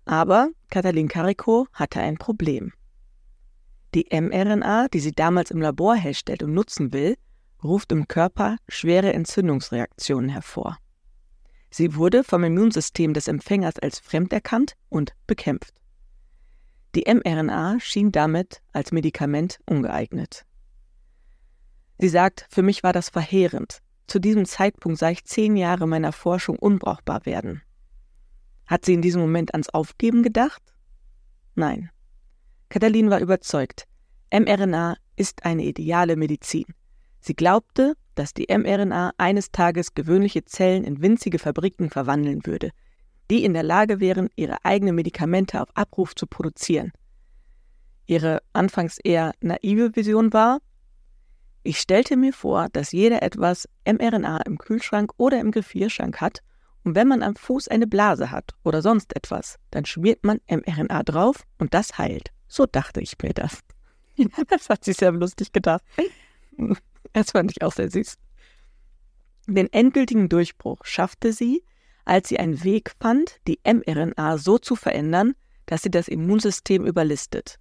Aber 0.05 0.49
Katalin 0.69 1.07
Carico 1.07 1.67
hatte 1.73 2.01
ein 2.01 2.17
Problem. 2.17 2.73
Die 3.93 4.07
mRNA, 4.09 4.87
die 4.87 4.99
sie 4.99 5.11
damals 5.11 5.51
im 5.51 5.61
Labor 5.61 5.95
herstellt 5.95 6.43
und 6.43 6.53
nutzen 6.53 6.93
will, 6.93 7.17
ruft 7.63 7.91
im 7.91 8.07
Körper 8.07 8.57
schwere 8.67 9.13
Entzündungsreaktionen 9.13 10.29
hervor. 10.29 10.77
Sie 11.69 11.95
wurde 11.95 12.23
vom 12.23 12.43
Immunsystem 12.43 13.13
des 13.13 13.27
Empfängers 13.27 13.79
als 13.79 13.99
fremd 13.99 14.33
erkannt 14.33 14.75
und 14.89 15.13
bekämpft. 15.27 15.75
Die 16.95 17.05
mRNA 17.07 17.79
schien 17.79 18.11
damit 18.11 18.61
als 18.73 18.91
Medikament 18.91 19.59
ungeeignet. 19.65 20.45
Sie 21.99 22.09
sagt, 22.09 22.47
für 22.49 22.63
mich 22.63 22.83
war 22.83 22.91
das 22.91 23.09
verheerend. 23.09 23.81
Zu 24.11 24.19
diesem 24.19 24.43
Zeitpunkt 24.43 24.99
sah 24.99 25.09
ich 25.09 25.23
zehn 25.23 25.55
Jahre 25.55 25.87
meiner 25.87 26.11
Forschung 26.11 26.59
unbrauchbar 26.59 27.25
werden. 27.25 27.61
Hat 28.67 28.83
sie 28.83 28.93
in 28.93 29.01
diesem 29.01 29.21
Moment 29.21 29.53
ans 29.53 29.69
Aufgeben 29.69 30.21
gedacht? 30.21 30.61
Nein. 31.55 31.91
Katalin 32.67 33.09
war 33.09 33.21
überzeugt, 33.21 33.87
mRNA 34.29 34.97
ist 35.15 35.45
eine 35.45 35.63
ideale 35.63 36.17
Medizin. 36.17 36.65
Sie 37.21 37.35
glaubte, 37.35 37.93
dass 38.15 38.33
die 38.33 38.47
mRNA 38.49 39.13
eines 39.17 39.53
Tages 39.53 39.93
gewöhnliche 39.93 40.43
Zellen 40.43 40.83
in 40.83 41.01
winzige 41.01 41.39
Fabriken 41.39 41.89
verwandeln 41.89 42.45
würde, 42.45 42.71
die 43.29 43.45
in 43.45 43.53
der 43.53 43.63
Lage 43.63 44.01
wären, 44.01 44.27
ihre 44.35 44.57
eigenen 44.65 44.95
Medikamente 44.95 45.61
auf 45.61 45.69
Abruf 45.73 46.15
zu 46.15 46.27
produzieren. 46.27 46.91
Ihre 48.07 48.41
anfangs 48.51 48.97
eher 49.01 49.31
naive 49.39 49.95
Vision 49.95 50.33
war, 50.33 50.59
ich 51.63 51.79
stellte 51.79 52.17
mir 52.17 52.33
vor, 52.33 52.67
dass 52.71 52.91
jeder 52.91 53.21
etwas 53.21 53.67
mRNA 53.85 54.37
im 54.45 54.57
Kühlschrank 54.57 55.11
oder 55.17 55.39
im 55.39 55.51
Gefrierschrank 55.51 56.19
hat 56.19 56.41
und 56.83 56.95
wenn 56.95 57.07
man 57.07 57.21
am 57.21 57.35
Fuß 57.35 57.67
eine 57.67 57.87
Blase 57.87 58.31
hat 58.31 58.51
oder 58.63 58.81
sonst 58.81 59.15
etwas, 59.15 59.57
dann 59.69 59.85
schmiert 59.85 60.23
man 60.23 60.39
mRNA 60.49 61.03
drauf 61.03 61.45
und 61.59 61.73
das 61.73 61.97
heilt. 61.97 62.31
So 62.47 62.65
dachte 62.65 63.01
ich 63.01 63.15
mir 63.21 63.33
das. 63.33 63.59
das 64.49 64.69
hat 64.69 64.83
sie 64.83 64.93
sehr 64.93 65.11
lustig 65.11 65.51
gedacht. 65.51 65.83
Das 67.13 67.31
fand 67.31 67.51
ich 67.51 67.61
auch 67.61 67.73
sehr 67.73 67.89
süß. 67.89 68.17
Den 69.47 69.71
endgültigen 69.71 70.29
Durchbruch 70.29 70.79
schaffte 70.83 71.33
sie, 71.33 71.63
als 72.05 72.29
sie 72.29 72.39
einen 72.39 72.63
Weg 72.63 72.93
fand, 72.99 73.39
die 73.47 73.59
mRNA 73.63 74.37
so 74.37 74.57
zu 74.57 74.75
verändern, 74.75 75.33
dass 75.67 75.83
sie 75.83 75.91
das 75.91 76.07
Immunsystem 76.07 76.85
überlistet. 76.85 77.59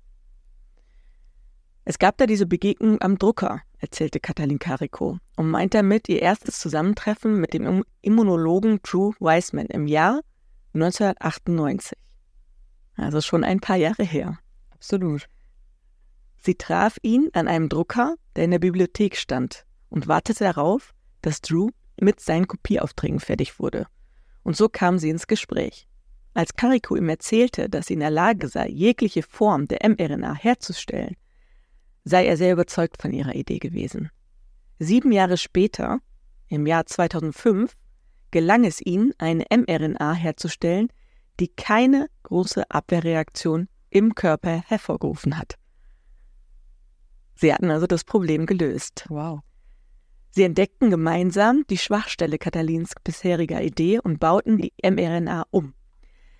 Es 1.85 1.99
gab 1.99 2.16
da 2.19 2.26
diese 2.26 2.47
Begegnung 2.47 3.00
am 3.00 3.19
Drucker, 3.19 3.62
erzählte 3.80 4.20
Katalin 4.20 4.58
Carico 4.58 5.18
und 5.37 5.50
meint 5.50 5.75
damit 5.75 6.08
ihr 6.08 6.22
erstes 6.22 6.58
Zusammentreffen 6.58 7.40
mit 7.40 7.54
dem 7.54 7.84
Immunologen 8.02 8.80
Drew 8.82 9.12
Weissman 9.18 9.66
im 9.66 9.87
Jahr 9.87 10.20
1998. 10.75 11.99
Also 12.96 13.20
schon 13.20 13.44
ein 13.44 13.60
paar 13.60 13.76
Jahre 13.76 14.04
her. 14.04 14.38
Absolut. 14.70 15.26
Sie 16.42 16.54
traf 16.54 16.96
ihn 17.02 17.30
an 17.32 17.49
einem 17.49 17.68
Drucker, 17.68 18.14
der 18.37 18.44
in 18.44 18.50
der 18.50 18.58
Bibliothek 18.58 19.16
stand, 19.16 19.64
und 19.88 20.06
wartete 20.06 20.44
darauf, 20.44 20.94
dass 21.22 21.40
Drew 21.40 21.70
mit 22.00 22.20
seinen 22.20 22.46
Kopieaufträgen 22.46 23.20
fertig 23.20 23.58
wurde. 23.58 23.87
Und 24.42 24.56
so 24.56 24.68
kam 24.68 24.99
sie 24.99 25.10
ins 25.10 25.26
Gespräch. 25.26 25.87
Als 26.32 26.54
Carico 26.54 26.96
ihm 26.96 27.08
erzählte, 27.08 27.68
dass 27.68 27.87
sie 27.87 27.94
in 27.94 28.00
der 28.00 28.10
Lage 28.10 28.49
sei, 28.49 28.68
jegliche 28.68 29.22
Form 29.22 29.66
der 29.66 29.87
mRNA 29.88 30.34
herzustellen, 30.34 31.16
sei 32.04 32.26
er 32.26 32.37
sehr 32.37 32.52
überzeugt 32.52 33.00
von 33.00 33.12
ihrer 33.12 33.35
Idee 33.35 33.59
gewesen. 33.59 34.11
Sieben 34.78 35.12
Jahre 35.12 35.37
später, 35.37 36.00
im 36.49 36.66
Jahr 36.66 36.87
2005, 36.87 37.76
gelang 38.30 38.64
es 38.64 38.80
ihnen, 38.80 39.12
eine 39.19 39.45
mRNA 39.50 40.14
herzustellen, 40.14 40.88
die 41.38 41.49
keine 41.49 42.09
große 42.23 42.71
Abwehrreaktion 42.71 43.69
im 43.90 44.14
Körper 44.14 44.62
hervorgerufen 44.66 45.37
hat. 45.37 45.57
Sie 47.35 47.52
hatten 47.52 47.71
also 47.71 47.87
das 47.87 48.04
Problem 48.04 48.47
gelöst. 48.47 49.07
Wow. 49.09 49.40
Sie 50.30 50.45
entdeckten 50.45 50.90
gemeinsam 50.90 51.64
die 51.69 51.78
Schwachstelle 51.78 52.38
Katalins 52.38 52.92
bisheriger 53.02 53.62
Idee 53.62 53.99
und 53.99 54.21
bauten 54.21 54.59
die 54.59 54.73
mRNA 54.83 55.47
um. 55.50 55.75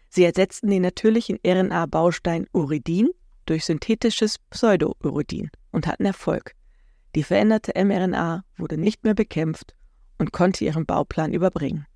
Sie 0.09 0.25
ersetzten 0.25 0.71
den 0.71 0.83
natürlichen 0.83 1.39
RNA-Baustein 1.45 2.47
Uridin 2.53 3.11
durch 3.47 3.65
synthetisches 3.65 4.39
Pseudouridin 4.39 5.51
und 5.71 5.87
hatten 5.87 6.05
Erfolg. 6.05 6.55
Die 7.15 7.23
veränderte 7.23 7.73
mRNA 7.75 8.45
wurde 8.57 8.79
nicht 8.79 9.05
mehr 9.05 9.15
bekämpft 9.15 9.75
und 10.19 10.33
konnte 10.33 10.65
ihren 10.65 10.87
Bauplan 10.87 11.33
überbringen. 11.33 11.87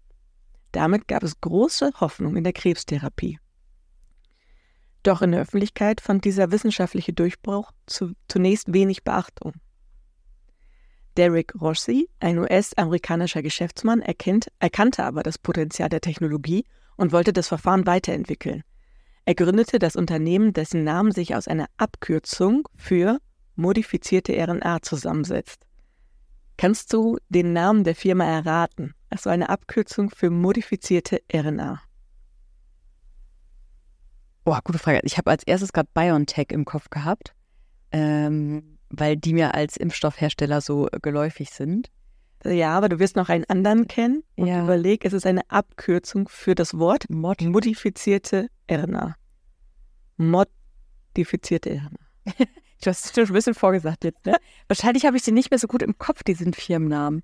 Damit 0.72 1.06
gab 1.06 1.22
es 1.22 1.40
große 1.40 1.92
Hoffnung 2.00 2.36
in 2.36 2.44
der 2.44 2.52
Krebstherapie. 2.52 3.38
Doch 5.04 5.22
in 5.22 5.32
der 5.32 5.42
Öffentlichkeit 5.42 6.00
fand 6.00 6.24
dieser 6.24 6.50
wissenschaftliche 6.50 7.12
Durchbruch 7.12 7.70
zu, 7.86 8.12
zunächst 8.26 8.72
wenig 8.72 9.04
Beachtung. 9.04 9.52
Derek 11.16 11.54
Rossi, 11.60 12.08
ein 12.18 12.38
US-amerikanischer 12.38 13.42
Geschäftsmann, 13.42 14.00
erkennt, 14.00 14.48
erkannte 14.58 15.04
aber 15.04 15.22
das 15.22 15.38
Potenzial 15.38 15.88
der 15.88 16.00
Technologie 16.00 16.64
und 16.96 17.12
wollte 17.12 17.32
das 17.32 17.48
Verfahren 17.48 17.86
weiterentwickeln. 17.86 18.64
Er 19.26 19.34
gründete 19.34 19.78
das 19.78 19.96
Unternehmen, 19.96 20.52
dessen 20.52 20.84
Name 20.84 21.12
sich 21.12 21.34
aus 21.34 21.48
einer 21.48 21.66
Abkürzung 21.78 22.68
für 22.76 23.18
modifizierte 23.56 24.34
RNA 24.34 24.82
zusammensetzt. 24.82 25.66
Kannst 26.56 26.92
du 26.92 27.18
den 27.28 27.52
Namen 27.52 27.84
der 27.84 27.94
Firma 27.94 28.24
erraten? 28.24 28.94
War 29.22 29.32
eine 29.32 29.48
Abkürzung 29.48 30.10
für 30.10 30.28
modifizierte 30.28 31.20
RNA. 31.32 31.80
Boah, 34.42 34.60
gute 34.62 34.78
Frage. 34.78 35.00
Ich 35.04 35.16
habe 35.16 35.30
als 35.30 35.44
erstes 35.44 35.72
gerade 35.72 35.88
BioNTech 35.94 36.48
im 36.50 36.64
Kopf 36.64 36.90
gehabt, 36.90 37.32
ähm, 37.92 38.78
weil 38.90 39.16
die 39.16 39.32
mir 39.32 39.54
als 39.54 39.76
Impfstoffhersteller 39.76 40.60
so 40.60 40.88
geläufig 41.00 41.50
sind. 41.50 41.90
Ja, 42.44 42.76
aber 42.76 42.88
du 42.88 42.98
wirst 42.98 43.16
noch 43.16 43.28
einen 43.30 43.44
anderen 43.46 43.88
kennen 43.88 44.22
und 44.36 44.46
Ja. 44.46 44.62
überleg, 44.64 45.04
es 45.04 45.12
ist 45.14 45.26
eine 45.26 45.48
Abkürzung 45.50 46.28
für 46.28 46.54
das 46.54 46.78
Wort 46.78 47.08
Mod. 47.08 47.40
modifizierte 47.40 48.48
RNA. 48.70 49.14
Modifizierte 50.16 51.70
RNA. 51.70 51.98
Du 52.82 52.90
hast 52.90 53.14
schon 53.14 53.24
ein 53.24 53.32
bisschen 53.32 53.54
vorgesagt 53.54 54.04
jetzt, 54.04 54.26
ne? 54.26 54.36
Wahrscheinlich 54.68 55.06
habe 55.06 55.16
ich 55.16 55.22
sie 55.22 55.32
nicht 55.32 55.50
mehr 55.50 55.58
so 55.58 55.66
gut 55.68 55.80
im 55.80 55.96
Kopf, 55.96 56.22
diesen 56.22 56.52
Firmennamen. 56.52 57.22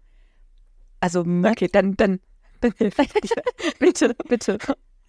Also. 1.01 1.21
Okay, 1.21 1.69
dann, 1.71 1.97
dann, 1.99 2.21
bitte, 3.79 4.17
bitte. 4.29 4.59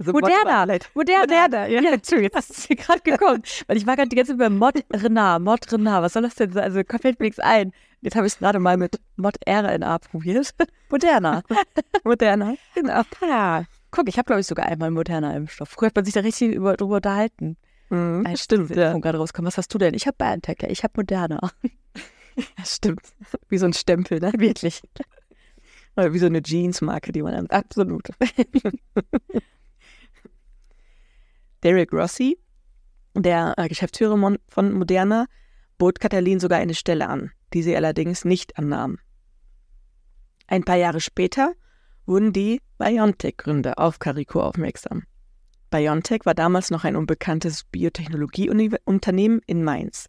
Also 0.02 0.14
Moderna. 0.14 0.66
Mod- 0.66 0.90
Moderna. 0.96 1.22
Moderna, 1.22 1.68
ja. 1.68 1.82
ja. 1.82 1.92
Entschuldigung, 1.92 2.32
jetzt 2.36 2.50
ist 2.50 2.58
es 2.58 2.70
mir 2.70 2.76
gerade 2.76 3.02
gekommen. 3.02 3.44
Weil 3.68 3.78
ich 3.78 3.86
war 3.86 3.96
gerade 3.96 4.10
die 4.10 4.16
ganze 4.16 4.32
Zeit 4.32 4.40
bei 4.40 4.50
Mod 4.50 4.84
Renard, 4.92 5.42
Mod 5.42 5.72
Renard. 5.72 6.04
Was 6.04 6.14
soll 6.14 6.24
das 6.24 6.36
denn 6.36 6.52
sein? 6.52 6.64
Also 6.64 6.82
fällt 7.00 7.20
mir 7.20 7.26
nichts 7.26 7.40
ein. 7.40 7.72
Jetzt 8.02 8.16
habe 8.16 8.26
ich 8.26 8.34
es 8.34 8.40
gerade 8.40 8.60
mal 8.60 8.78
mit 8.78 9.00
Mod 9.16 9.36
RNA 9.48 10.00
probiert. 10.00 10.54
Moderna. 10.90 11.44
Moderna. 12.04 12.56
Genau. 12.76 13.04
Ja. 13.22 13.66
Guck, 13.92 14.08
ich 14.10 14.18
habe, 14.18 14.26
glaube 14.26 14.40
ich, 14.42 14.48
sogar 14.48 14.66
einmal 14.66 14.88
einen 14.88 14.96
moderner 14.96 15.36
Impfstoff. 15.36 15.70
Früher 15.70 15.88
hat 15.88 15.96
man 15.96 16.06
sich 16.06 16.14
da 16.14 16.22
richtig 16.22 16.54
über, 16.56 16.76
drüber 16.78 16.96
unterhalten. 16.96 17.58
Mhm, 17.90 18.26
Als 18.26 18.44
stimmt, 18.44 18.70
ja. 18.72 18.98
Gerade 18.98 19.18
rauskam. 19.18 19.46
Was 19.46 19.58
hast 19.58 19.74
du 19.74 19.78
denn? 19.78 19.94
Ich 19.94 20.08
habe 20.08 20.16
BioNTech, 20.18 20.58
ja. 20.62 20.70
Ich 20.70 20.84
habe 20.84 20.94
Moderna. 20.96 21.40
ja. 22.36 22.66
Stimmt. 22.66 23.02
Wie 23.50 23.58
so 23.58 23.66
ein 23.66 23.74
Stempel, 23.74 24.20
ne? 24.20 24.32
Wirklich. 24.38 24.82
Oder 25.98 26.14
wie 26.14 26.20
so 26.20 26.26
eine 26.26 26.42
Jeans-Marke, 26.42 27.12
die 27.12 27.22
man 27.22 27.34
dann. 27.34 27.48
Absolut. 27.48 28.08
Derek 31.64 31.94
Rossi, 31.94 32.38
der 33.16 33.54
äh, 33.58 33.68
Geschäftsführer 33.68 34.38
von 34.48 34.74
Moderna, 34.74 35.28
bot 35.78 36.00
Katalin 36.00 36.40
sogar 36.40 36.60
eine 36.60 36.74
Stelle 36.74 37.08
an, 37.08 37.32
die 37.54 37.64
sie 37.64 37.76
allerdings 37.76 38.26
nicht 38.26 38.58
annahm. 38.58 39.00
Ein 40.48 40.64
paar 40.64 40.78
Jahre 40.78 41.02
später 41.02 41.54
wurden 42.06 42.34
die 42.34 42.62
BioNTech-Gründer 42.78 43.80
auf 43.80 44.00
Carico 44.00 44.42
aufmerksam. 44.42 45.04
BioNTech 45.70 46.26
war 46.26 46.34
damals 46.34 46.72
noch 46.72 46.84
ein 46.84 46.96
unbekanntes 46.96 47.64
Biotechnologieunternehmen 47.66 49.42
in 49.46 49.64
Mainz. 49.64 50.08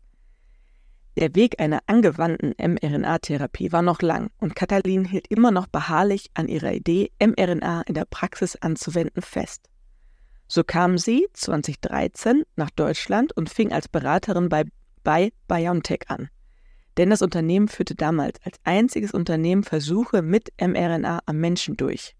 Der 1.16 1.34
Weg 1.34 1.60
einer 1.60 1.80
angewandten 1.86 2.54
mRNA-Therapie 2.58 3.70
war 3.70 3.82
noch 3.82 4.00
lang 4.00 4.30
und 4.38 4.56
Katalin 4.56 5.04
hielt 5.04 5.28
immer 5.28 5.50
noch 5.50 5.66
beharrlich 5.66 6.30
an 6.34 6.48
ihrer 6.48 6.72
Idee, 6.72 7.12
mRNA 7.20 7.82
in 7.82 7.94
der 7.94 8.06
Praxis 8.06 8.56
anzuwenden, 8.56 9.22
fest. 9.22 9.68
So 10.54 10.62
kam 10.64 10.98
sie 10.98 11.26
2013 11.32 12.42
nach 12.56 12.68
Deutschland 12.68 13.34
und 13.34 13.48
fing 13.48 13.72
als 13.72 13.88
Beraterin 13.88 14.50
bei, 14.50 14.64
bei 15.02 15.32
BioNTech 15.48 16.10
an. 16.10 16.28
Denn 16.98 17.08
das 17.08 17.22
Unternehmen 17.22 17.68
führte 17.68 17.94
damals 17.94 18.38
als 18.44 18.58
einziges 18.62 19.12
Unternehmen 19.12 19.62
Versuche 19.62 20.20
mit 20.20 20.52
mRNA 20.60 21.20
am 21.24 21.38
Menschen 21.38 21.78
durch. 21.78 22.14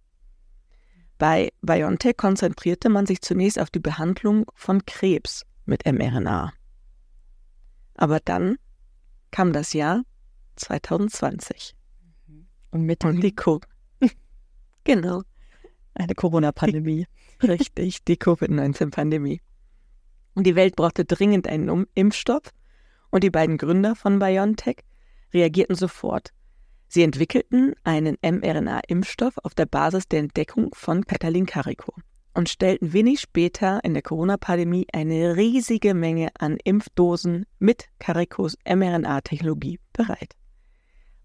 Bei 1.19 1.53
BioNTech 1.61 2.17
konzentrierte 2.17 2.89
man 2.89 3.05
sich 3.05 3.21
zunächst 3.21 3.59
auf 3.59 3.69
die 3.69 3.81
Behandlung 3.81 4.47
von 4.55 4.87
Krebs 4.87 5.45
mit 5.67 5.85
mRNA. 5.85 6.55
Aber 7.97 8.19
dann 8.19 8.57
kam 9.31 9.53
das 9.53 9.75
Jahr 9.75 10.05
2020. 10.57 11.77
Und 12.71 12.87
mit 12.87 13.05
Und 13.05 13.21
die 13.21 13.37
Co 13.37 13.61
Genau. 14.85 15.23
Eine 15.95 16.15
Corona-Pandemie. 16.15 17.07
Richtig, 17.43 18.05
die 18.05 18.17
Covid-19-Pandemie. 18.17 19.41
Und 20.35 20.47
die 20.47 20.57
Welt 20.57 20.77
brauchte 20.77 21.05
dringend 21.05 21.47
einen 21.47 21.69
um 21.71 21.87
Impfstoff 21.95 22.43
und 23.11 23.25
die 23.25 23.31
beiden 23.31 23.59
Gründer 23.59 23.95
von 23.95 24.19
BioNTech 24.19 24.79
reagierten 25.33 25.77
sofort. 25.77 26.33
Sie 26.89 27.03
entwickelten 27.03 27.75
einen 27.85 28.17
mRNA-Impfstoff 28.23 29.39
auf 29.43 29.55
der 29.55 29.67
Basis 29.67 30.09
der 30.09 30.21
Entdeckung 30.21 30.71
von 30.75 31.07
Katalin 31.07 31.47
Kariko 31.47 31.95
und 32.35 32.49
stellten 32.49 32.93
wenig 32.93 33.21
später 33.21 33.81
in 33.85 33.95
der 33.95 34.03
Corona-Pandemie 34.03 34.87
eine 34.93 35.37
riesige 35.37 35.95
Menge 35.95 36.31
an 36.39 36.59
Impfdosen 36.63 37.47
mit 37.59 37.89
Karikos 37.99 38.57
mRNA-Technologie 38.67 39.79
bereit. 39.93 40.35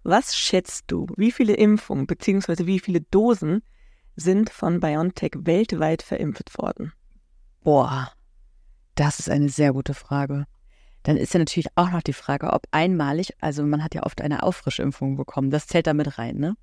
Was 0.04 0.38
schätzt 0.38 0.86
du, 0.88 1.08
wie 1.18 1.32
viele 1.32 1.54
Impfungen 1.54 2.08
bzw. 2.08 2.66
wie 2.66 2.80
viele 2.80 3.02
Dosen 3.02 3.62
sind 4.18 4.50
von 4.50 4.82
BioNTech 4.82 5.32
weltweit 5.38 6.02
verimpft 6.02 6.58
worden? 6.58 6.92
Boah, 7.64 8.12
das 8.96 9.20
ist 9.20 9.30
eine 9.30 9.48
sehr 9.48 9.72
gute 9.72 9.94
Frage. 9.94 10.46
Dann 11.04 11.16
ist 11.16 11.34
ja 11.34 11.40
natürlich 11.40 11.70
auch 11.76 11.92
noch 11.92 12.02
die 12.02 12.14
Frage, 12.14 12.52
ob 12.52 12.68
einmalig, 12.72 13.32
also 13.40 13.64
man 13.64 13.84
hat 13.84 13.96
ja 13.96 14.04
oft 14.04 14.20
eine 14.22 14.44
Auffrischimpfung 14.44 15.16
bekommen, 15.16 15.52
das 15.52 15.68
zählt 15.68 15.88
da 15.88 15.94
mit 15.94 16.18
rein, 16.18 16.38
ne? 16.38 16.56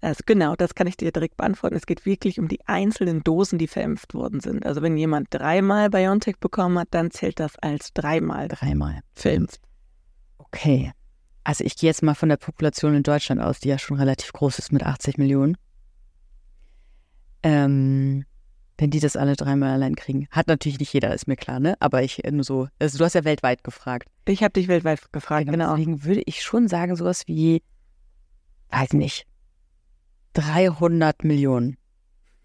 Also 0.00 0.22
genau, 0.26 0.54
das 0.54 0.74
kann 0.74 0.86
ich 0.86 0.98
dir 0.98 1.12
direkt 1.12 1.38
beantworten. 1.38 1.76
Es 1.76 1.86
geht 1.86 2.04
wirklich 2.04 2.38
um 2.38 2.46
die 2.46 2.66
einzelnen 2.66 3.22
Dosen, 3.22 3.58
die 3.58 3.66
verimpft 3.66 4.12
worden 4.12 4.40
sind. 4.40 4.66
Also 4.66 4.82
wenn 4.82 4.98
jemand 4.98 5.28
dreimal 5.30 5.88
BioNTech 5.88 6.38
bekommen 6.40 6.78
hat, 6.78 6.88
dann 6.90 7.10
zählt 7.10 7.40
das 7.40 7.56
als 7.58 7.94
dreimal 7.94 8.48
Dreimal. 8.48 9.00
verimpft. 9.14 9.60
Okay. 10.36 10.92
Also 11.42 11.64
ich 11.64 11.76
gehe 11.76 11.88
jetzt 11.88 12.02
mal 12.02 12.14
von 12.14 12.28
der 12.28 12.36
Population 12.36 12.94
in 12.94 13.02
Deutschland 13.02 13.40
aus, 13.40 13.60
die 13.60 13.68
ja 13.68 13.78
schon 13.78 13.96
relativ 13.96 14.32
groß 14.32 14.58
ist 14.58 14.72
mit 14.72 14.82
80 14.82 15.16
Millionen. 15.16 15.56
Ähm, 17.44 18.24
wenn 18.78 18.90
die 18.90 19.00
das 19.00 19.16
alle 19.16 19.36
dreimal 19.36 19.70
allein 19.70 19.94
kriegen. 19.94 20.26
Hat 20.30 20.48
natürlich 20.48 20.80
nicht 20.80 20.92
jeder, 20.92 21.14
ist 21.14 21.28
mir 21.28 21.36
klar, 21.36 21.60
ne? 21.60 21.76
Aber 21.78 22.02
ich 22.02 22.24
äh, 22.24 22.32
nur 22.32 22.42
so, 22.42 22.68
also 22.80 22.98
du 22.98 23.04
hast 23.04 23.14
ja 23.14 23.24
weltweit 23.24 23.62
gefragt. 23.62 24.08
Ich 24.26 24.42
habe 24.42 24.52
dich 24.52 24.66
weltweit 24.66 25.12
gefragt, 25.12 25.48
genau. 25.48 25.76
Deswegen 25.76 26.04
würde 26.04 26.22
ich 26.26 26.42
schon 26.42 26.66
sagen, 26.66 26.96
sowas 26.96 27.28
wie, 27.28 27.62
weiß 28.70 28.94
nicht, 28.94 29.26
300 30.32 31.22
Millionen. 31.22 31.76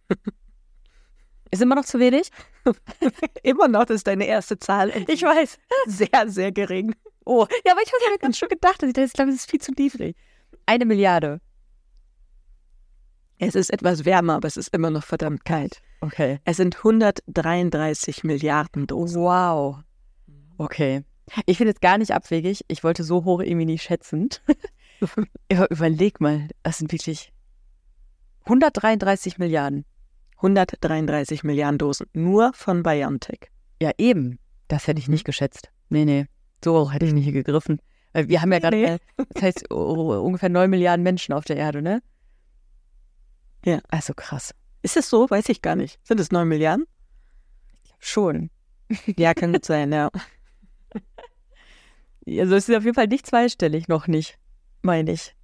ist 1.51 1.61
immer 1.61 1.75
noch 1.75 1.85
zu 1.85 1.99
wenig? 1.99 2.29
Immer 3.41 3.67
noch, 3.67 3.85
das 3.85 3.97
ist 3.97 4.07
deine 4.07 4.25
erste 4.25 4.59
Zahl. 4.59 4.91
Ich 5.07 5.23
weiß. 5.23 5.57
Sehr, 5.87 6.29
sehr 6.29 6.51
gering. 6.51 6.93
Oh, 7.25 7.47
ja, 7.65 7.71
aber 7.71 7.81
ich 7.81 7.91
habe 7.91 8.11
mir 8.11 8.19
ganz 8.19 8.37
schon 8.37 8.49
gedacht, 8.49 8.83
dass 8.83 8.89
ich 8.89 8.93
das, 8.93 9.13
glaube, 9.13 9.31
das 9.31 9.41
ist 9.41 9.49
viel 9.49 9.61
zu 9.61 9.71
niedrig. 9.71 10.15
Eine 10.65 10.85
Milliarde. 10.85 11.39
Es 13.39 13.55
ist 13.55 13.71
etwas 13.71 14.03
wärmer, 14.05 14.35
aber 14.35 14.47
es 14.47 14.57
ist 14.57 14.73
immer 14.73 14.89
noch 14.89 15.03
verdammt 15.03 15.45
kalt. 15.45 15.81
Okay. 16.01 16.39
Es 16.43 16.57
sind 16.57 16.77
133 16.77 18.23
Milliarden 18.23 18.85
Dosen. 18.85 19.21
Wow. 19.21 19.77
Okay. 20.57 21.03
Ich 21.45 21.57
finde 21.57 21.73
es 21.73 21.79
gar 21.79 21.97
nicht 21.97 22.11
abwegig. 22.11 22.65
Ich 22.67 22.83
wollte 22.83 23.03
so 23.03 23.23
hoch 23.23 23.39
irgendwie 23.39 23.65
nicht 23.65 23.83
schätzen. 23.83 24.29
Aber 25.51 25.71
überleg 25.71 26.19
mal, 26.19 26.47
das 26.63 26.79
sind 26.79 26.91
wirklich 26.91 27.31
133 28.45 29.37
Milliarden. 29.37 29.85
133 30.37 31.43
Milliarden 31.43 31.77
Dosen. 31.77 32.07
Nur 32.13 32.51
von 32.53 32.83
BioNTech. 32.83 33.49
Ja, 33.81 33.91
eben. 33.97 34.39
Das 34.67 34.87
hätte 34.87 34.99
ich 34.99 35.07
nicht 35.07 35.23
geschätzt. 35.25 35.69
Nee, 35.89 36.05
nee. 36.05 36.25
So 36.63 36.77
hoch 36.79 36.93
hätte 36.93 37.05
ich 37.05 37.13
nicht 37.13 37.31
gegriffen. 37.31 37.79
Weil 38.11 38.27
Wir 38.27 38.41
haben 38.41 38.51
ja 38.51 38.59
gerade, 38.59 38.77
Nee. 38.77 38.85
äh, 38.85 38.99
das 39.33 39.43
heißt, 39.43 39.71
oh, 39.71 40.19
ungefähr 40.21 40.49
9 40.49 40.69
Milliarden 40.69 41.03
Menschen 41.03 41.33
auf 41.33 41.45
der 41.45 41.55
Erde, 41.57 41.81
ne? 41.81 42.01
Ja. 43.65 43.79
Also 43.89 44.13
krass. 44.13 44.53
Ist 44.81 44.97
es 44.97 45.09
so? 45.09 45.29
Weiß 45.29 45.49
ich 45.49 45.61
gar 45.61 45.75
nicht. 45.75 45.99
Sind 46.03 46.19
es 46.19 46.31
9 46.31 46.47
Milliarden? 46.47 46.85
Schon. 47.99 48.49
Ja, 49.17 49.35
kann 49.35 49.53
gut 49.53 49.65
sein, 49.65 49.91
ja. 49.91 50.09
Also 52.27 52.55
es 52.55 52.67
ist 52.69 52.75
auf 52.75 52.83
jeden 52.83 52.95
Fall 52.95 53.07
nicht 53.07 53.27
zweistellig, 53.27 53.87
noch 53.87 54.07
nicht, 54.07 54.39
meine 54.81 55.11
ich. 55.11 55.35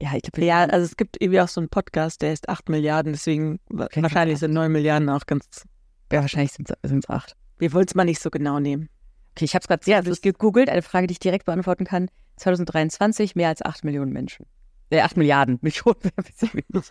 Ja, 0.00 0.14
ich 0.14 0.22
glaube, 0.22 0.44
Ja, 0.44 0.64
also 0.64 0.84
es 0.84 0.96
gibt 0.96 1.16
irgendwie 1.20 1.40
auch 1.40 1.48
so 1.48 1.60
einen 1.60 1.68
Podcast, 1.68 2.22
der 2.22 2.32
ist 2.32 2.48
8 2.48 2.68
Milliarden, 2.68 3.12
deswegen 3.12 3.58
Okay, 3.72 4.02
wahrscheinlich 4.02 4.38
sind 4.38 4.52
9 4.52 4.70
Milliarden 4.70 5.08
auch 5.08 5.26
ganz. 5.26 5.64
ja, 6.12 6.20
wahrscheinlich 6.20 6.52
sind 6.52 6.70
es 6.82 7.08
acht. 7.08 7.34
Wir 7.58 7.72
wollten 7.72 7.88
es 7.90 7.94
mal 7.94 8.04
nicht 8.04 8.20
so 8.20 8.30
genau 8.30 8.60
nehmen. 8.60 8.88
Okay, 9.32 9.44
ich 9.46 9.54
habe 9.54 9.62
es 9.62 9.68
gerade 9.68 9.84
sehr 9.84 10.02
gegoogelt, 10.02 10.68
eine 10.68 10.82
Frage, 10.82 11.06
die 11.06 11.12
ich 11.12 11.18
direkt 11.18 11.46
beantworten 11.46 11.84
kann. 11.84 12.08
2023 12.36 13.34
mehr 13.36 13.48
als 13.48 13.62
8 13.62 13.84
Millionen 13.84 14.12
Menschen. 14.12 14.46
Äh, 14.90 15.00
8 15.00 15.16
Milliarden. 15.16 15.58
Millionen 15.62 15.96
wäre 16.02 16.14
ein 16.16 16.24
bisschen 16.24 16.50
wenig. 16.54 16.90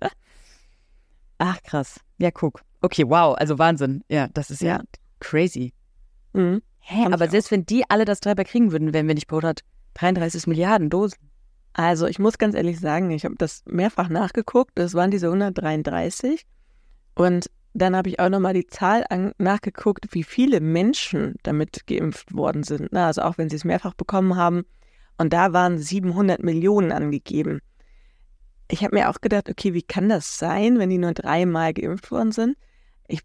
Ach, 1.38 1.62
krass. 1.62 2.00
Ja, 2.18 2.30
guck. 2.30 2.62
Okay, 2.82 3.04
wow, 3.08 3.34
also 3.36 3.58
Wahnsinn. 3.58 4.02
Ja, 4.08 4.28
das 4.28 4.50
ist 4.50 4.62
ja, 4.62 4.76
Ja. 4.76 4.82
crazy. 5.20 5.72
Mhm. 6.32 6.62
Hä, 6.80 7.02
Fand 7.02 7.14
aber 7.14 7.28
selbst 7.28 7.50
wenn 7.50 7.66
die 7.66 7.84
alle 7.88 8.04
das 8.04 8.20
dreimal 8.20 8.44
kriegen 8.44 8.72
würden, 8.72 8.92
wären 8.94 9.06
wir 9.06 9.14
nicht 9.14 9.26
bei 9.26 9.36
133 9.36 10.46
Milliarden 10.46 10.90
Dosen. 10.90 11.18
Also 11.72 12.06
ich 12.06 12.18
muss 12.18 12.38
ganz 12.38 12.54
ehrlich 12.54 12.80
sagen, 12.80 13.10
ich 13.10 13.24
habe 13.24 13.36
das 13.38 13.62
mehrfach 13.66 14.08
nachgeguckt. 14.08 14.72
Das 14.74 14.94
waren 14.94 15.10
diese 15.10 15.26
133. 15.28 16.44
Und 17.14 17.50
dann 17.74 17.94
habe 17.94 18.08
ich 18.08 18.18
auch 18.18 18.28
nochmal 18.28 18.54
die 18.54 18.66
Zahl 18.66 19.04
an, 19.08 19.32
nachgeguckt, 19.38 20.08
wie 20.12 20.24
viele 20.24 20.60
Menschen 20.60 21.36
damit 21.44 21.86
geimpft 21.86 22.34
worden 22.34 22.64
sind. 22.64 22.88
Na, 22.90 23.06
also 23.06 23.22
auch 23.22 23.38
wenn 23.38 23.48
sie 23.48 23.56
es 23.56 23.64
mehrfach 23.64 23.94
bekommen 23.94 24.36
haben. 24.36 24.64
Und 25.20 25.34
da 25.34 25.52
waren 25.52 25.76
700 25.76 26.42
Millionen 26.42 26.92
angegeben. 26.92 27.60
Ich 28.70 28.82
habe 28.82 28.96
mir 28.96 29.10
auch 29.10 29.20
gedacht, 29.20 29.50
okay, 29.50 29.74
wie 29.74 29.82
kann 29.82 30.08
das 30.08 30.38
sein, 30.38 30.78
wenn 30.78 30.88
die 30.88 30.96
nur 30.96 31.12
dreimal 31.12 31.74
geimpft 31.74 32.10
worden 32.10 32.32
sind? 32.32 32.56
Ich 33.06 33.20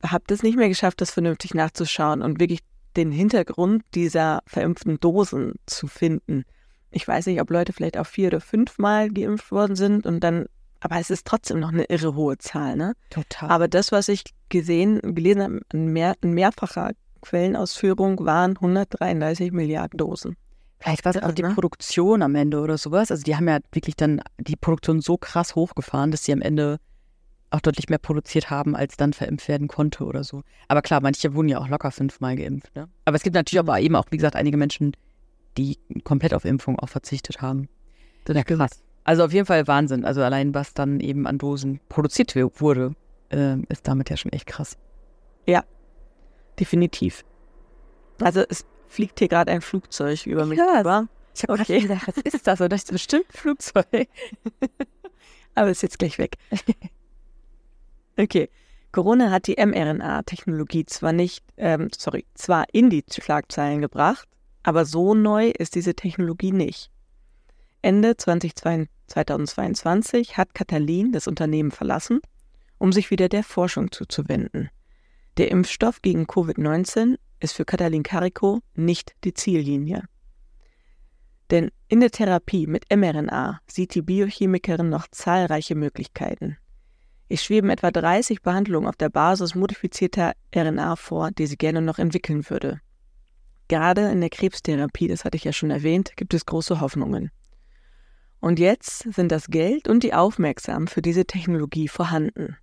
habe 0.00 0.22
das 0.28 0.44
nicht 0.44 0.56
mehr 0.56 0.68
geschafft, 0.68 1.00
das 1.00 1.10
vernünftig 1.10 1.52
nachzuschauen 1.54 2.22
und 2.22 2.38
wirklich 2.38 2.60
den 2.96 3.10
Hintergrund 3.10 3.82
dieser 3.96 4.44
verimpften 4.46 5.00
Dosen 5.00 5.54
zu 5.66 5.88
finden. 5.88 6.44
Ich 6.92 7.08
weiß 7.08 7.26
nicht, 7.26 7.40
ob 7.40 7.50
Leute 7.50 7.72
vielleicht 7.72 7.98
auch 7.98 8.06
vier 8.06 8.28
oder 8.28 8.40
fünfmal 8.40 9.10
geimpft 9.10 9.50
worden 9.50 9.74
sind 9.74 10.06
und 10.06 10.20
dann, 10.20 10.46
aber 10.78 11.00
es 11.00 11.10
ist 11.10 11.26
trotzdem 11.26 11.58
noch 11.58 11.72
eine 11.72 11.86
irre 11.86 12.14
hohe 12.14 12.38
Zahl, 12.38 12.76
ne? 12.76 12.94
Total. 13.10 13.50
Aber 13.50 13.66
das, 13.66 13.90
was 13.90 14.08
ich 14.08 14.22
gesehen, 14.50 15.00
gelesen 15.16 15.42
habe, 15.42 15.60
in, 15.72 15.92
mehr, 15.92 16.14
in 16.20 16.32
mehrfacher 16.32 16.92
Quellenausführung, 17.22 18.24
waren 18.24 18.52
133 18.52 19.50
Milliarden 19.50 19.98
Dosen. 19.98 20.36
Vielleicht 20.80 21.04
war 21.04 21.14
es 21.14 21.22
auch 21.22 21.32
die 21.32 21.42
ne? 21.42 21.50
Produktion 21.50 22.22
am 22.22 22.34
Ende 22.34 22.60
oder 22.60 22.78
sowas. 22.78 23.10
Also 23.10 23.22
die 23.22 23.36
haben 23.36 23.46
ja 23.46 23.58
wirklich 23.72 23.96
dann 23.96 24.22
die 24.38 24.56
Produktion 24.56 25.00
so 25.00 25.18
krass 25.18 25.54
hochgefahren, 25.54 26.10
dass 26.10 26.24
sie 26.24 26.32
am 26.32 26.40
Ende 26.40 26.78
auch 27.50 27.60
deutlich 27.60 27.88
mehr 27.88 27.98
produziert 27.98 28.48
haben, 28.48 28.74
als 28.74 28.96
dann 28.96 29.12
verimpft 29.12 29.48
werden 29.48 29.68
konnte 29.68 30.04
oder 30.04 30.24
so. 30.24 30.42
Aber 30.68 30.82
klar, 30.82 31.02
manche 31.02 31.34
wurden 31.34 31.48
ja 31.48 31.58
auch 31.58 31.68
locker 31.68 31.90
fünfmal 31.90 32.36
geimpft. 32.36 32.74
Ne? 32.74 32.88
Aber 33.04 33.16
es 33.16 33.22
gibt 33.22 33.34
natürlich 33.34 33.58
aber 33.58 33.78
eben 33.80 33.94
auch, 33.96 34.06
wie 34.10 34.16
gesagt, 34.16 34.36
einige 34.36 34.56
Menschen, 34.56 34.92
die 35.58 35.78
komplett 36.04 36.32
auf 36.32 36.44
Impfung 36.44 36.78
auch 36.78 36.88
verzichtet 36.88 37.42
haben. 37.42 37.68
Das 38.24 38.36
Ja, 38.36 38.44
krass. 38.44 38.82
Also 39.04 39.24
auf 39.24 39.32
jeden 39.32 39.46
Fall 39.46 39.66
Wahnsinn. 39.66 40.04
Also 40.04 40.22
allein, 40.22 40.54
was 40.54 40.72
dann 40.72 41.00
eben 41.00 41.26
an 41.26 41.38
Dosen 41.38 41.80
produziert 41.88 42.34
wurde, 42.36 42.94
äh, 43.30 43.56
ist 43.68 43.86
damit 43.86 44.08
ja 44.08 44.16
schon 44.16 44.32
echt 44.32 44.46
krass. 44.46 44.78
Definitiv. 46.58 47.24
Also 48.20 48.44
es 48.48 48.64
fliegt 48.90 49.18
hier 49.18 49.28
gerade 49.28 49.50
ein 49.52 49.60
Flugzeug 49.62 50.26
über 50.26 50.46
mich 50.46 50.58
Ja, 50.58 50.78
rüber. 50.78 51.08
Ich 51.34 51.42
habe 51.44 51.60
Okay. 51.60 51.80
gedacht, 51.80 52.08
was 52.08 52.34
ist 52.34 52.46
das? 52.46 52.60
Und 52.60 52.70
das 52.72 52.82
ist 52.82 52.92
bestimmt 52.92 53.26
ein 53.32 53.36
Flugzeug. 53.38 53.86
Aber 55.54 55.70
ist 55.70 55.82
jetzt 55.82 55.98
gleich 55.98 56.18
weg. 56.18 56.36
okay. 58.18 58.50
Corona 58.92 59.30
hat 59.30 59.46
die 59.46 59.54
mRNA-Technologie 59.64 60.84
zwar 60.86 61.12
nicht, 61.12 61.44
ähm, 61.56 61.88
sorry, 61.96 62.26
zwar 62.34 62.66
in 62.72 62.90
die 62.90 63.04
Schlagzeilen 63.08 63.80
gebracht, 63.80 64.28
aber 64.64 64.84
so 64.84 65.14
neu 65.14 65.50
ist 65.50 65.76
diese 65.76 65.94
Technologie 65.94 66.50
nicht. 66.50 66.90
Ende 67.82 68.16
2022 68.16 68.90
2022 69.06 70.36
hat 70.36 70.54
Catalin 70.54 71.12
das 71.12 71.26
Unternehmen 71.26 71.70
verlassen 71.72 72.20
um 72.80 72.92
sich 72.92 73.10
wieder 73.10 73.28
der 73.28 73.44
Forschung 73.44 73.92
zuzuwenden. 73.92 74.70
Der 75.40 75.50
Impfstoff 75.50 76.02
gegen 76.02 76.26
Covid-19 76.26 77.16
ist 77.38 77.54
für 77.54 77.64
Katalin 77.64 78.02
Kariko 78.02 78.60
nicht 78.74 79.14
die 79.24 79.32
Ziellinie. 79.32 80.04
Denn 81.50 81.70
in 81.88 82.00
der 82.00 82.10
Therapie 82.10 82.66
mit 82.66 82.94
mRNA 82.94 83.60
sieht 83.66 83.94
die 83.94 84.02
Biochemikerin 84.02 84.90
noch 84.90 85.08
zahlreiche 85.10 85.76
Möglichkeiten. 85.76 86.58
Es 87.30 87.42
schweben 87.42 87.70
etwa 87.70 87.90
30 87.90 88.42
Behandlungen 88.42 88.86
auf 88.86 88.96
der 88.96 89.08
Basis 89.08 89.54
modifizierter 89.54 90.34
RNA 90.54 90.96
vor, 90.96 91.30
die 91.30 91.46
sie 91.46 91.56
gerne 91.56 91.80
noch 91.80 91.98
entwickeln 91.98 92.44
würde. 92.50 92.82
Gerade 93.68 94.10
in 94.10 94.20
der 94.20 94.28
Krebstherapie, 94.28 95.08
das 95.08 95.24
hatte 95.24 95.38
ich 95.38 95.44
ja 95.44 95.54
schon 95.54 95.70
erwähnt, 95.70 96.12
gibt 96.16 96.34
es 96.34 96.44
große 96.44 96.82
Hoffnungen. 96.82 97.30
Und 98.40 98.58
jetzt 98.58 99.10
sind 99.14 99.32
das 99.32 99.46
Geld 99.46 99.88
und 99.88 100.02
die 100.02 100.12
Aufmerksamkeit 100.12 100.90
für 100.90 101.00
diese 101.00 101.24
Technologie 101.24 101.88
vorhanden. 101.88 102.58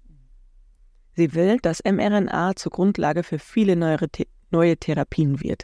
Sie 1.17 1.33
will, 1.33 1.57
dass 1.57 1.81
mRNA 1.83 2.55
zur 2.55 2.71
Grundlage 2.71 3.23
für 3.23 3.39
viele 3.39 3.75
neuere, 3.75 4.07
neue 4.51 4.77
Therapien 4.77 5.41
wird. 5.41 5.63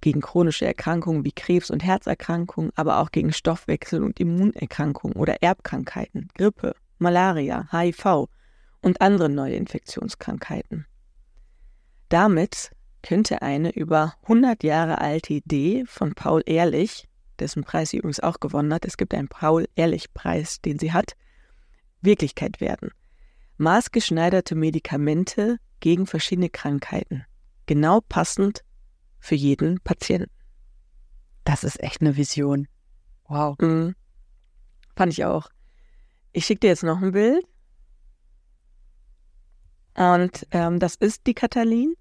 Gegen 0.00 0.20
chronische 0.20 0.64
Erkrankungen 0.64 1.24
wie 1.24 1.32
Krebs 1.32 1.70
und 1.70 1.82
Herzerkrankungen, 1.82 2.70
aber 2.76 2.98
auch 3.00 3.10
gegen 3.10 3.32
Stoffwechsel- 3.32 4.04
und 4.04 4.20
Immunerkrankungen 4.20 5.16
oder 5.16 5.42
Erbkrankheiten, 5.42 6.28
Grippe, 6.34 6.76
Malaria, 6.98 7.66
HIV 7.72 8.28
und 8.80 9.00
andere 9.00 9.28
neue 9.28 9.56
Infektionskrankheiten. 9.56 10.86
Damit 12.08 12.70
könnte 13.02 13.42
eine 13.42 13.74
über 13.74 14.14
100 14.22 14.62
Jahre 14.62 15.00
alte 15.00 15.34
Idee 15.34 15.82
von 15.84 16.14
Paul 16.14 16.42
Ehrlich, 16.46 17.08
dessen 17.40 17.64
Preis 17.64 17.90
sie 17.90 17.96
übrigens 17.96 18.20
auch 18.20 18.38
gewonnen 18.38 18.72
hat, 18.72 18.84
es 18.84 18.96
gibt 18.96 19.14
einen 19.14 19.28
Paul-Ehrlich-Preis, 19.28 20.60
den 20.60 20.78
sie 20.78 20.92
hat, 20.92 21.14
Wirklichkeit 22.02 22.60
werden 22.60 22.92
maßgeschneiderte 23.62 24.54
Medikamente 24.54 25.58
gegen 25.80 26.06
verschiedene 26.06 26.50
Krankheiten, 26.50 27.24
genau 27.66 28.00
passend 28.00 28.64
für 29.18 29.34
jeden 29.34 29.80
Patienten. 29.80 30.30
Das 31.44 31.64
ist 31.64 31.82
echt 31.82 32.00
eine 32.00 32.16
Vision. 32.16 32.68
Wow. 33.28 33.56
Mhm. 33.58 33.94
Fand 34.96 35.12
ich 35.12 35.24
auch. 35.24 35.48
Ich 36.32 36.44
schicke 36.46 36.60
dir 36.60 36.68
jetzt 36.68 36.82
noch 36.82 37.00
ein 37.00 37.12
Bild. 37.12 37.44
Und 39.94 40.46
ähm, 40.50 40.78
das 40.78 40.94
ist 40.96 41.26
die 41.26 41.34
Katalin. 41.34 41.94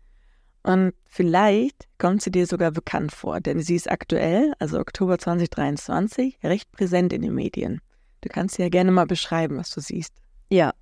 Und 0.64 0.94
vielleicht 1.06 1.88
kommt 1.98 2.22
sie 2.22 2.32
dir 2.32 2.46
sogar 2.46 2.72
bekannt 2.72 3.12
vor, 3.12 3.42
denn 3.42 3.62
sie 3.62 3.76
ist 3.76 3.90
aktuell, 3.90 4.54
also 4.60 4.80
Oktober 4.80 5.18
2023, 5.18 6.38
recht 6.44 6.72
präsent 6.72 7.14
in 7.14 7.24
den 7.24 7.34
Medien. 7.34 7.82
Du 8.22 8.30
kannst 8.30 8.60
ja 8.60 8.70
gerne 8.70 8.92
mal 8.92 9.08
beschreiben, 9.08 9.58
was 9.58 9.72
du 9.72 9.82
siehst. 9.82 10.14
Ja, 10.50 10.74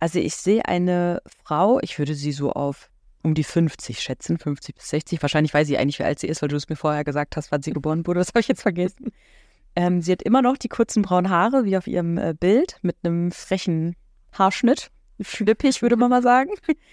also 0.00 0.18
ich 0.18 0.34
sehe 0.34 0.64
eine 0.64 1.22
Frau, 1.44 1.78
ich 1.80 1.98
würde 1.98 2.14
sie 2.14 2.32
so 2.32 2.52
auf 2.52 2.90
um 3.22 3.34
die 3.34 3.44
50 3.44 4.00
schätzen, 4.00 4.38
50 4.38 4.74
bis 4.74 4.88
60. 4.88 5.20
Wahrscheinlich 5.20 5.52
weiß 5.52 5.66
sie 5.66 5.76
eigentlich, 5.76 5.98
wie 5.98 6.04
alt 6.04 6.18
sie 6.18 6.26
ist, 6.26 6.40
weil 6.40 6.48
du 6.48 6.56
es 6.56 6.70
mir 6.70 6.76
vorher 6.76 7.04
gesagt 7.04 7.36
hast, 7.36 7.52
wann 7.52 7.62
sie 7.62 7.72
geboren 7.72 8.06
wurde. 8.06 8.20
Das 8.20 8.28
habe 8.28 8.40
ich 8.40 8.48
jetzt 8.48 8.62
vergessen. 8.62 9.12
Ähm, 9.76 10.00
sie 10.00 10.12
hat 10.12 10.22
immer 10.22 10.42
noch 10.42 10.56
die 10.56 10.68
kurzen 10.68 11.02
braunen 11.02 11.30
Haare, 11.30 11.64
wie 11.64 11.76
auf 11.76 11.86
ihrem 11.86 12.16
äh, 12.16 12.34
Bild, 12.38 12.78
mit 12.82 12.96
einem 13.02 13.30
frechen 13.30 13.94
Haarschnitt. 14.32 14.90
Flippig, 15.20 15.82
würde 15.82 15.96
man 15.96 16.08
mal 16.08 16.22
sagen. 16.22 16.50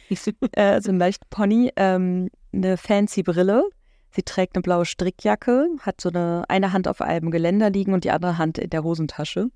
äh, 0.52 0.62
also 0.62 0.92
ein 0.92 1.00
leicht 1.00 1.30
Pony. 1.30 1.72
Ähm, 1.78 2.30
eine 2.52 2.76
fancy 2.76 3.24
Brille. 3.24 3.64
Sie 4.12 4.24
trägt 4.24 4.56
eine 4.56 4.64
blaue 4.64 4.86
Strickjacke, 4.86 5.70
hat 5.80 6.02
so 6.02 6.10
eine, 6.10 6.44
eine 6.50 6.74
Hand 6.74 6.88
auf 6.88 7.02
einem 7.02 7.32
Geländer 7.32 7.70
liegen 7.70 7.94
und 7.94 8.04
die 8.04 8.12
andere 8.12 8.38
Hand 8.38 8.58
in 8.58 8.70
der 8.70 8.84
Hosentasche. 8.84 9.50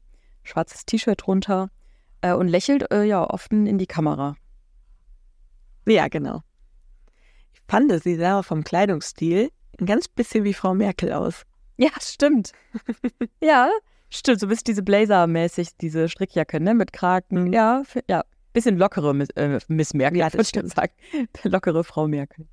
Schwarzes 0.44 0.86
T-Shirt 0.86 1.22
drunter 1.26 1.70
äh, 2.22 2.34
und 2.34 2.48
lächelt 2.48 2.92
äh, 2.92 3.04
ja 3.04 3.24
offen 3.24 3.68
in 3.68 3.78
die 3.78 3.88
Kamera. 3.88 4.36
Ja, 5.88 6.08
genau. 6.08 6.42
Ich 7.54 7.62
fand, 7.68 7.92
sie 8.04 8.16
sah 8.16 8.44
vom 8.44 8.64
Kleidungsstil 8.64 9.52
ein 9.80 9.86
ganz 9.86 10.08
bisschen 10.08 10.44
wie 10.44 10.54
Frau 10.54 10.74
Merkel 10.74 11.12
aus. 11.12 11.44
Ja, 11.78 11.90
stimmt. 12.00 12.52
ja, 13.42 13.70
stimmt. 14.10 14.40
So 14.40 14.46
ein 14.46 14.50
bisschen 14.50 14.66
diese 14.66 14.84
Blazer-mäßig, 14.84 15.78
diese 15.80 16.08
Strickjacke, 16.08 16.60
ne, 16.60 16.74
mit 16.74 16.94
Kraken. 16.94 17.46
Mhm. 17.46 17.54
Ja, 17.54 17.84
ja. 18.08 18.24
Bisschen 18.54 18.78
lockere 18.78 19.14
Miss, 19.14 19.30
äh, 19.32 19.60
Miss 19.70 19.94
Merkel, 19.94 20.20
ja, 20.20 20.30
das 20.30 20.50
stimmt. 20.50 20.74
sagen. 20.76 20.92
Lockere 21.44 21.84
Frau 21.86 22.08
Merkel. 22.08 22.48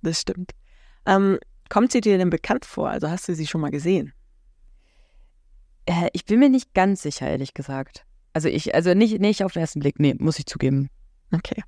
Das 0.00 0.20
stimmt. 0.20 0.52
Ähm, 1.04 1.38
kommt 1.68 1.92
sie 1.92 2.00
dir 2.00 2.16
denn 2.16 2.30
bekannt 2.30 2.64
vor? 2.64 2.88
Also 2.88 3.10
hast 3.10 3.28
du 3.28 3.34
sie 3.34 3.46
schon 3.46 3.60
mal 3.60 3.70
gesehen? 3.70 4.14
Äh, 5.84 6.08
ich 6.14 6.24
bin 6.24 6.40
mir 6.40 6.48
nicht 6.48 6.72
ganz 6.72 7.02
sicher, 7.02 7.28
ehrlich 7.28 7.52
gesagt. 7.52 8.06
Also 8.32 8.48
ich, 8.48 8.74
also 8.74 8.94
nicht, 8.94 9.20
nicht 9.20 9.44
auf 9.44 9.52
den 9.52 9.60
ersten 9.60 9.80
Blick, 9.80 9.98
nee, 9.98 10.14
muss 10.18 10.38
ich 10.38 10.46
zugeben. 10.46 10.88
Okay. 11.32 11.62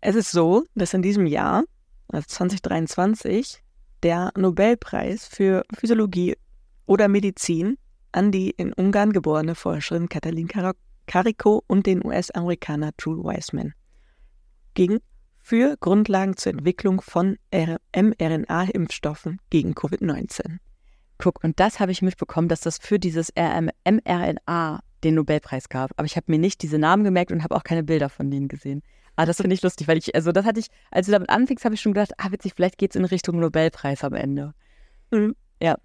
Es 0.00 0.14
ist 0.16 0.30
so, 0.30 0.64
dass 0.74 0.94
in 0.94 1.02
diesem 1.02 1.26
Jahr, 1.26 1.64
also 2.08 2.26
2023, 2.26 3.62
der 4.02 4.32
Nobelpreis 4.36 5.26
für 5.26 5.64
Physiologie 5.74 6.36
oder 6.86 7.08
Medizin 7.08 7.78
an 8.10 8.30
die 8.32 8.50
in 8.50 8.72
Ungarn 8.72 9.12
geborene 9.12 9.54
Forscherin 9.54 10.08
Katalin 10.08 10.48
Kariko 11.06 11.62
und 11.66 11.86
den 11.86 12.04
US-Amerikaner 12.04 12.90
Drew 12.96 13.24
Weissman 13.24 13.74
ging 14.74 15.00
für 15.40 15.76
Grundlagen 15.78 16.36
zur 16.36 16.52
Entwicklung 16.52 17.00
von 17.00 17.36
mRNA-Impfstoffen 17.52 19.38
gegen 19.50 19.72
Covid-19. 19.72 20.58
Guck, 21.22 21.44
und 21.44 21.60
das 21.60 21.78
habe 21.78 21.92
ich 21.92 22.02
mitbekommen, 22.02 22.48
dass 22.48 22.62
das 22.62 22.78
für 22.78 22.98
dieses 22.98 23.32
mRNA 23.36 24.80
den 25.04 25.14
Nobelpreis 25.14 25.68
gab. 25.68 25.92
Aber 25.96 26.04
ich 26.04 26.16
habe 26.16 26.26
mir 26.26 26.38
nicht 26.40 26.62
diese 26.62 26.78
Namen 26.78 27.04
gemerkt 27.04 27.30
und 27.30 27.44
habe 27.44 27.54
auch 27.54 27.62
keine 27.62 27.84
Bilder 27.84 28.08
von 28.08 28.28
denen 28.28 28.48
gesehen. 28.48 28.82
Aber 29.14 29.26
das 29.26 29.36
finde 29.36 29.54
ich 29.54 29.62
lustig, 29.62 29.86
weil 29.86 29.98
ich, 29.98 30.16
also 30.16 30.32
das 30.32 30.44
hatte 30.44 30.58
ich, 30.58 30.66
als 30.90 31.06
du 31.06 31.12
damit 31.12 31.30
anfingst, 31.30 31.64
habe 31.64 31.76
ich 31.76 31.80
schon 31.80 31.92
gedacht, 31.92 32.10
ah, 32.18 32.32
witzig, 32.32 32.54
vielleicht 32.56 32.76
geht 32.76 32.90
es 32.90 32.96
in 32.96 33.04
Richtung 33.04 33.38
Nobelpreis 33.38 34.02
am 34.02 34.14
Ende. 34.14 34.52
Mhm. 35.12 35.36
Ja, 35.62 35.76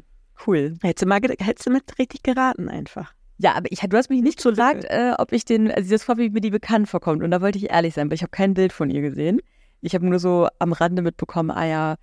cool. 0.48 0.80
Hättest 0.82 1.04
du 1.04 1.08
mal 1.08 1.20
hättest 1.22 1.68
du 1.68 1.70
mit 1.70 2.00
richtig 2.00 2.24
geraten 2.24 2.68
einfach. 2.68 3.14
Ja, 3.38 3.54
aber 3.54 3.72
ich, 3.72 3.82
du 3.82 3.96
hast 3.96 4.10
mich 4.10 4.24
nicht 4.24 4.42
gefragt, 4.42 4.86
äh, 4.86 5.14
ob 5.20 5.34
ich 5.34 5.46
den, 5.46 5.70
also 5.70 5.92
das 5.92 6.08
war, 6.08 6.18
wie 6.18 6.32
mir 6.32 6.42
die 6.42 6.50
bekannt 6.50 6.90
vorkommt. 6.90 7.22
Und 7.22 7.30
da 7.30 7.42
wollte 7.42 7.60
ich 7.60 7.70
ehrlich 7.70 7.94
sein, 7.94 8.10
weil 8.10 8.16
ich 8.16 8.24
habe 8.24 8.32
kein 8.32 8.56
Bild 8.56 8.74
von 8.74 8.90
ihr 8.90 9.02
gesehen. 9.02 9.40
Ich 9.82 9.94
habe 9.94 10.08
nur 10.08 10.18
so 10.18 10.48
am 10.58 10.74
Rande 10.74 11.04
mitbekommen, 11.04 11.52
ah 11.52 11.66
ja, 11.68 11.96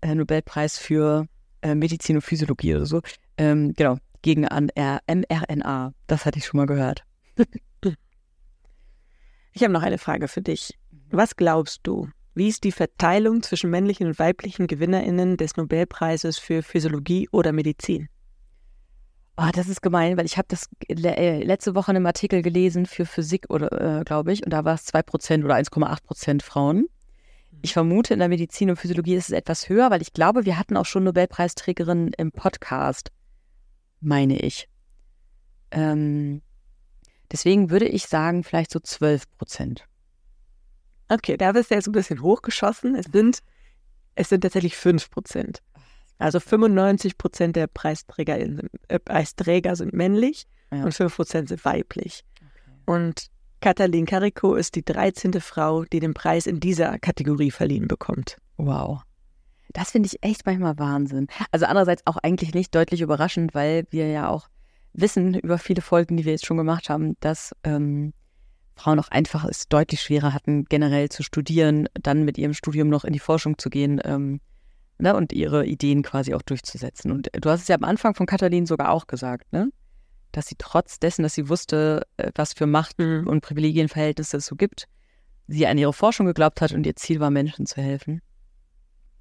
äh, 0.00 0.16
Nobelpreis 0.16 0.76
für 0.76 1.28
äh, 1.62 1.74
Medizin 1.74 2.16
und 2.16 2.22
Physiologie 2.22 2.74
oder 2.74 2.86
so. 2.86 3.00
Ähm, 3.36 3.72
genau, 3.74 3.98
gegen 4.22 4.46
an 4.46 4.70
mRNA. 4.76 5.92
Das 6.06 6.26
hatte 6.26 6.38
ich 6.38 6.46
schon 6.46 6.58
mal 6.58 6.66
gehört. 6.66 7.04
ich 9.52 9.62
habe 9.62 9.72
noch 9.72 9.82
eine 9.82 9.98
Frage 9.98 10.28
für 10.28 10.42
dich. 10.42 10.78
Was 11.10 11.36
glaubst 11.36 11.80
du? 11.84 12.08
Wie 12.34 12.48
ist 12.48 12.64
die 12.64 12.72
Verteilung 12.72 13.42
zwischen 13.42 13.70
männlichen 13.70 14.06
und 14.06 14.18
weiblichen 14.18 14.66
GewinnerInnen 14.66 15.36
des 15.36 15.56
Nobelpreises 15.56 16.38
für 16.38 16.62
Physiologie 16.62 17.28
oder 17.32 17.52
Medizin? 17.52 18.08
Oh, 19.36 19.48
das 19.52 19.68
ist 19.68 19.80
gemein, 19.80 20.16
weil 20.16 20.26
ich 20.26 20.36
habe 20.36 20.48
das 20.48 20.68
äh, 20.88 21.42
letzte 21.42 21.74
Woche 21.74 21.90
in 21.90 21.96
einem 21.96 22.06
Artikel 22.06 22.42
gelesen 22.42 22.86
für 22.86 23.06
Physik 23.06 23.46
oder 23.48 24.00
äh, 24.00 24.04
glaube 24.04 24.32
ich, 24.32 24.44
und 24.44 24.50
da 24.50 24.64
war 24.64 24.74
es 24.74 24.86
2% 24.92 25.44
oder 25.44 25.56
1,8% 25.56 26.42
Frauen. 26.42 26.86
Ich 27.62 27.72
vermute, 27.72 28.14
in 28.14 28.20
der 28.20 28.28
Medizin 28.28 28.70
und 28.70 28.76
Physiologie 28.76 29.14
ist 29.14 29.28
es 29.28 29.34
etwas 29.34 29.68
höher, 29.68 29.90
weil 29.90 30.02
ich 30.02 30.12
glaube, 30.12 30.44
wir 30.44 30.58
hatten 30.58 30.76
auch 30.76 30.86
schon 30.86 31.04
Nobelpreisträgerinnen 31.04 32.12
im 32.16 32.32
Podcast, 32.32 33.10
meine 34.00 34.38
ich. 34.38 34.68
Ähm, 35.70 36.42
deswegen 37.30 37.70
würde 37.70 37.86
ich 37.86 38.06
sagen, 38.06 38.44
vielleicht 38.44 38.70
so 38.70 38.80
12 38.80 39.30
Prozent. 39.36 39.86
Okay, 41.08 41.36
da 41.36 41.52
bist 41.52 41.70
du 41.70 41.74
jetzt 41.74 41.88
ein 41.88 41.92
bisschen 41.92 42.22
hochgeschossen. 42.22 42.94
Es 42.94 43.06
sind, 43.06 43.40
es 44.14 44.28
sind 44.28 44.42
tatsächlich 44.42 44.76
5 44.76 45.10
Prozent. 45.10 45.62
Also 46.18 46.38
95 46.38 47.18
Prozent 47.18 47.56
der 47.56 47.66
Preisträger, 47.66 48.38
äh, 48.38 48.98
Preisträger 48.98 49.74
sind 49.74 49.92
männlich 49.92 50.46
ja. 50.70 50.84
und 50.84 50.94
5 50.94 51.14
Prozent 51.14 51.48
sind 51.48 51.64
weiblich. 51.64 52.24
Okay. 52.36 52.72
Und 52.86 53.30
Katalin 53.60 54.06
Kariko 54.06 54.54
ist 54.54 54.74
die 54.74 54.84
13. 54.84 55.40
Frau, 55.40 55.84
die 55.84 56.00
den 56.00 56.14
Preis 56.14 56.46
in 56.46 56.60
dieser 56.60 56.98
Kategorie 56.98 57.50
verliehen 57.50 57.88
bekommt. 57.88 58.36
Wow. 58.56 59.02
Das 59.72 59.90
finde 59.90 60.08
ich 60.08 60.22
echt 60.22 60.46
manchmal 60.46 60.78
Wahnsinn. 60.78 61.26
Also 61.50 61.66
andererseits 61.66 62.06
auch 62.06 62.16
eigentlich 62.16 62.54
nicht 62.54 62.74
deutlich 62.74 63.02
überraschend, 63.02 63.54
weil 63.54 63.84
wir 63.90 64.08
ja 64.08 64.28
auch 64.28 64.48
wissen 64.92 65.34
über 65.34 65.58
viele 65.58 65.82
Folgen, 65.82 66.16
die 66.16 66.24
wir 66.24 66.32
jetzt 66.32 66.46
schon 66.46 66.56
gemacht 66.56 66.88
haben, 66.88 67.16
dass 67.20 67.54
ähm, 67.62 68.12
Frauen 68.74 68.98
auch 68.98 69.08
einfach 69.08 69.44
es 69.44 69.68
deutlich 69.68 70.00
schwerer 70.00 70.32
hatten, 70.32 70.64
generell 70.64 71.10
zu 71.10 71.22
studieren, 71.22 71.88
dann 71.94 72.24
mit 72.24 72.38
ihrem 72.38 72.54
Studium 72.54 72.88
noch 72.88 73.04
in 73.04 73.12
die 73.12 73.18
Forschung 73.18 73.58
zu 73.58 73.70
gehen 73.70 74.00
ähm, 74.04 74.40
ne, 74.98 75.14
und 75.14 75.32
ihre 75.32 75.66
Ideen 75.66 76.02
quasi 76.02 76.34
auch 76.34 76.42
durchzusetzen. 76.42 77.12
Und 77.12 77.28
du 77.32 77.50
hast 77.50 77.62
es 77.62 77.68
ja 77.68 77.76
am 77.76 77.84
Anfang 77.84 78.14
von 78.14 78.26
Katalin 78.26 78.66
sogar 78.66 78.90
auch 78.90 79.06
gesagt, 79.06 79.52
ne? 79.52 79.70
Dass 80.32 80.46
sie 80.46 80.56
trotz 80.58 80.98
dessen, 80.98 81.22
dass 81.22 81.34
sie 81.34 81.48
wusste, 81.48 82.06
äh, 82.16 82.30
was 82.34 82.52
für 82.52 82.66
Macht 82.66 82.98
mhm. 82.98 83.26
und 83.26 83.40
Privilegienverhältnisse 83.40 84.38
es 84.38 84.46
so 84.46 84.56
gibt, 84.56 84.86
sie 85.46 85.66
an 85.66 85.78
ihre 85.78 85.92
Forschung 85.92 86.26
geglaubt 86.26 86.60
hat 86.60 86.72
und 86.72 86.86
ihr 86.86 86.96
Ziel 86.96 87.20
war, 87.20 87.30
Menschen 87.30 87.66
zu 87.66 87.80
helfen. 87.82 88.20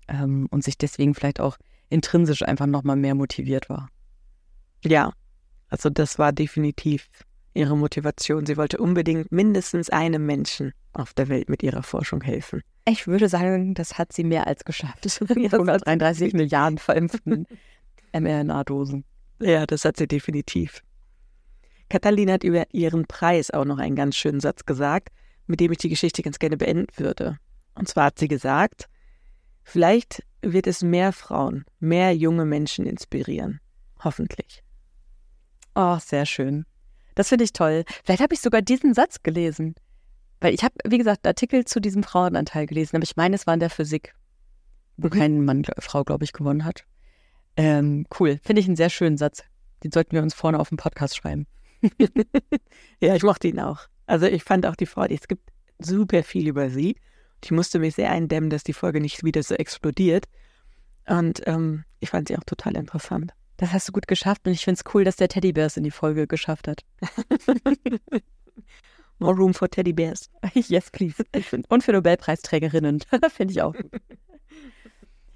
Ähm, 0.08 0.48
und 0.52 0.64
sich 0.64 0.78
deswegen 0.78 1.16
vielleicht 1.16 1.40
auch 1.40 1.58
intrinsisch 1.90 2.44
einfach 2.44 2.66
nochmal 2.66 2.96
mehr 2.96 3.16
motiviert 3.16 3.70
war. 3.70 3.90
Ja, 4.84 5.14
also 5.70 5.90
das 5.90 6.20
war 6.20 6.32
definitiv 6.32 7.08
ihre 7.54 7.76
Motivation. 7.76 8.46
Sie 8.46 8.58
wollte 8.58 8.78
unbedingt 8.78 9.32
mindestens 9.32 9.90
einem 9.90 10.26
Menschen 10.26 10.74
auf 10.94 11.14
der 11.14 11.30
Welt 11.30 11.50
mit 11.50 11.64
ihrer 11.64 11.84
Forschung 11.84 12.22
helfen. 12.22 12.62
Ich 12.88 13.08
würde 13.08 13.30
sagen, 13.30 13.74
das 13.74 13.98
hat 13.98 14.14
sie 14.14 14.24
mehr 14.24 14.48
als 14.48 14.66
geschafft. 14.66 15.06
133 15.30 16.34
Milliarden 16.34 16.78
verimpften 16.78 17.46
mRNA-Dosen. 18.14 19.04
Ja, 19.40 19.66
das 19.66 19.86
hat 19.86 19.98
sie 19.98 20.08
definitiv. 20.08 20.82
Katalin 21.90 22.32
hat 22.32 22.44
über 22.44 22.66
ihren 22.72 23.06
Preis 23.06 23.52
auch 23.52 23.66
noch 23.66 23.80
einen 23.80 23.96
ganz 23.96 24.16
schönen 24.16 24.40
Satz 24.40 24.66
gesagt, 24.66 25.10
mit 25.48 25.60
dem 25.60 25.72
ich 25.72 25.80
die 25.80 25.90
Geschichte 25.90 26.22
ganz 26.22 26.40
gerne 26.40 26.58
beenden 26.58 26.88
würde. 26.98 27.40
Und 27.74 27.88
zwar 27.88 28.06
hat 28.06 28.20
sie 28.20 28.28
gesagt, 28.28 28.86
vielleicht 29.64 30.24
wird 30.42 30.68
es 30.68 30.84
mehr 30.84 31.12
Frauen, 31.12 31.66
mehr 31.80 32.16
junge 32.16 32.46
Menschen 32.46 32.86
inspirieren. 32.86 33.60
Hoffentlich. 34.04 34.64
Oh, 35.76 35.98
sehr 36.00 36.26
schön. 36.26 36.66
Das 37.16 37.30
finde 37.30 37.44
ich 37.44 37.54
toll. 37.54 37.84
Vielleicht 38.04 38.22
habe 38.22 38.34
ich 38.34 38.42
sogar 38.42 38.62
diesen 38.62 38.94
Satz 38.94 39.24
gelesen. 39.24 39.76
Weil 40.42 40.54
ich 40.54 40.64
habe, 40.64 40.76
wie 40.86 40.98
gesagt, 40.98 41.28
Artikel 41.28 41.66
zu 41.66 41.82
diesem 41.82 42.04
Frauenanteil 42.04 42.66
gelesen, 42.66 42.96
aber 42.96 43.04
ich 43.04 43.18
meine, 43.18 43.36
es 43.36 43.46
war 43.46 43.54
in 43.54 43.60
der 43.60 43.70
Physik, 43.70 44.16
wo 44.96 45.08
mhm. 45.08 45.12
kein 45.12 45.46
Mann, 45.46 45.66
Frau, 45.80 46.04
glaube 46.04 46.24
ich, 46.24 46.32
gewonnen 46.32 46.64
hat. 46.64 46.86
Ähm, 47.58 48.06
cool. 48.20 48.40
Finde 48.44 48.62
ich 48.62 48.68
einen 48.68 48.78
sehr 48.78 48.90
schönen 48.90 49.18
Satz. 49.18 49.44
Den 49.84 49.92
sollten 49.92 50.14
wir 50.14 50.22
uns 50.22 50.34
vorne 50.34 50.60
auf 50.60 50.70
dem 50.70 50.78
Podcast 50.78 51.18
schreiben. 51.18 51.46
ja, 53.02 53.16
ich 53.16 53.24
mochte 53.24 53.48
ihn 53.48 53.60
auch. 53.60 53.88
Also 54.06 54.26
ich 54.26 54.44
fand 54.44 54.66
auch 54.66 54.76
die 54.76 54.86
Frau, 54.86 55.04
es 55.04 55.28
gibt 55.28 55.50
super 55.80 56.24
viel 56.24 56.48
über 56.48 56.70
sie. 56.70 56.96
Ich 57.44 57.52
musste 57.52 57.80
mich 57.80 57.96
sehr 57.96 58.12
eindämmen, 58.12 58.50
dass 58.50 58.64
die 58.64 58.74
Folge 58.74 59.00
nicht 59.00 59.24
wieder 59.24 59.44
so 59.44 59.56
explodiert. 59.56 60.26
Und 61.08 61.42
ähm, 61.48 61.86
ich 62.00 62.10
fand 62.10 62.28
sie 62.28 62.38
auch 62.38 62.44
total 62.44 62.76
interessant. 62.76 63.34
Das 63.58 63.74
hast 63.74 63.88
du 63.88 63.92
gut 63.92 64.08
geschafft 64.08 64.46
und 64.46 64.54
ich 64.54 64.64
finde 64.64 64.80
es 64.80 64.94
cool, 64.94 65.04
dass 65.04 65.18
der 65.18 65.28
Teddybär 65.28 65.66
es 65.66 65.78
in 65.78 65.84
die 65.84 65.92
Folge 65.92 66.28
geschafft 66.28 66.68
hat. 66.68 66.84
More 69.20 69.36
room 69.36 69.54
for 69.54 69.70
Teddybärs. 69.70 70.30
Yes, 70.54 70.90
please. 70.92 71.24
Und 71.68 71.84
für 71.84 71.92
Nobelpreisträgerinnen. 71.92 73.02
finde 73.30 73.52
ich 73.52 73.62
auch 73.62 73.74
gut. 73.74 73.92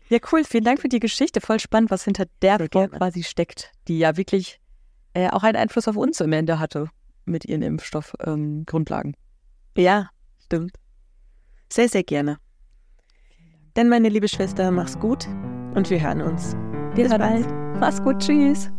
Ja, 0.10 0.19
cool. 0.32 0.43
Vielen 0.45 0.63
Dank 0.63 0.79
für 0.79 0.89
die 0.89 0.99
Geschichte. 0.99 1.41
Voll 1.41 1.60
spannend, 1.60 1.91
was 1.91 2.06
hinter 2.06 2.25
der 2.41 2.60
Frau 2.71 2.88
quasi 2.88 3.23
steckt, 3.23 3.71
die 3.88 3.99
ja 3.99 4.15
wirklich 4.15 4.60
äh, 5.13 5.30
auch 5.30 5.43
einen 5.43 5.58
Einfluss 5.58 5.88
auf 5.88 5.95
uns 5.95 6.21
am 6.21 6.32
Ende 6.34 6.60
hatte 6.60 6.89
mit 7.26 7.45
ihren 7.45 7.62
Impfstoffgrundlagen. 7.62 9.15
Ähm, 9.76 9.84
ja, 9.84 10.10
stimmt. 10.43 10.78
Sehr, 11.71 11.89
sehr 11.89 12.04
gerne. 12.04 12.38
Denn 13.76 13.89
meine 13.89 14.10
liebe 14.10 14.28
Schwester, 14.28 14.69
mach's 14.71 14.99
gut 14.99 15.28
und 15.73 15.89
wir 15.89 16.02
hören 16.02 16.21
uns. 16.21 16.56
Bis 16.95 17.10
bald. 17.10 17.47
Mach's 17.80 18.02
gut. 18.02 18.19
Tschüss. 18.19 18.69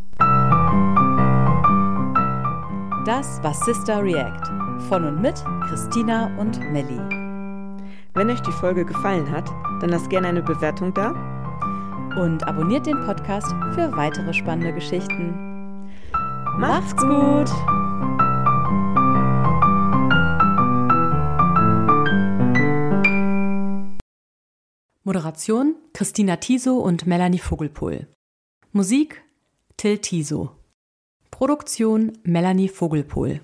Das 3.05 3.43
war 3.43 3.53
Sister 3.53 4.03
React 4.03 4.49
von 4.89 5.05
und 5.05 5.21
mit 5.21 5.35
Christina 5.69 6.31
und 6.39 6.61
Melli. 6.73 6.99
Wenn 8.15 8.31
euch 8.31 8.41
die 8.41 8.53
Folge 8.53 8.85
gefallen 8.85 9.29
hat, 9.31 9.49
dann 9.81 9.91
lasst 9.91 10.09
gerne 10.09 10.29
eine 10.29 10.43
Bewertung 10.43 10.95
da. 10.95 11.11
Und 12.17 12.47
abonniert 12.47 12.87
den 12.87 13.01
Podcast 13.05 13.49
für 13.75 13.91
weitere 13.97 14.33
spannende 14.33 14.73
Geschichten. 14.73 15.44
Macht's 16.57 16.95
gut! 16.97 17.51
Moderation 25.03 25.75
Christina 25.93 26.37
Tiso 26.37 26.79
und 26.79 27.07
Melanie 27.07 27.39
Vogelpohl. 27.39 28.07
Musik 28.73 29.23
Till 29.77 29.99
Tiso. 29.99 30.53
Produktion 31.31 32.13
Melanie 32.23 32.69
Vogelpohl. 32.69 33.41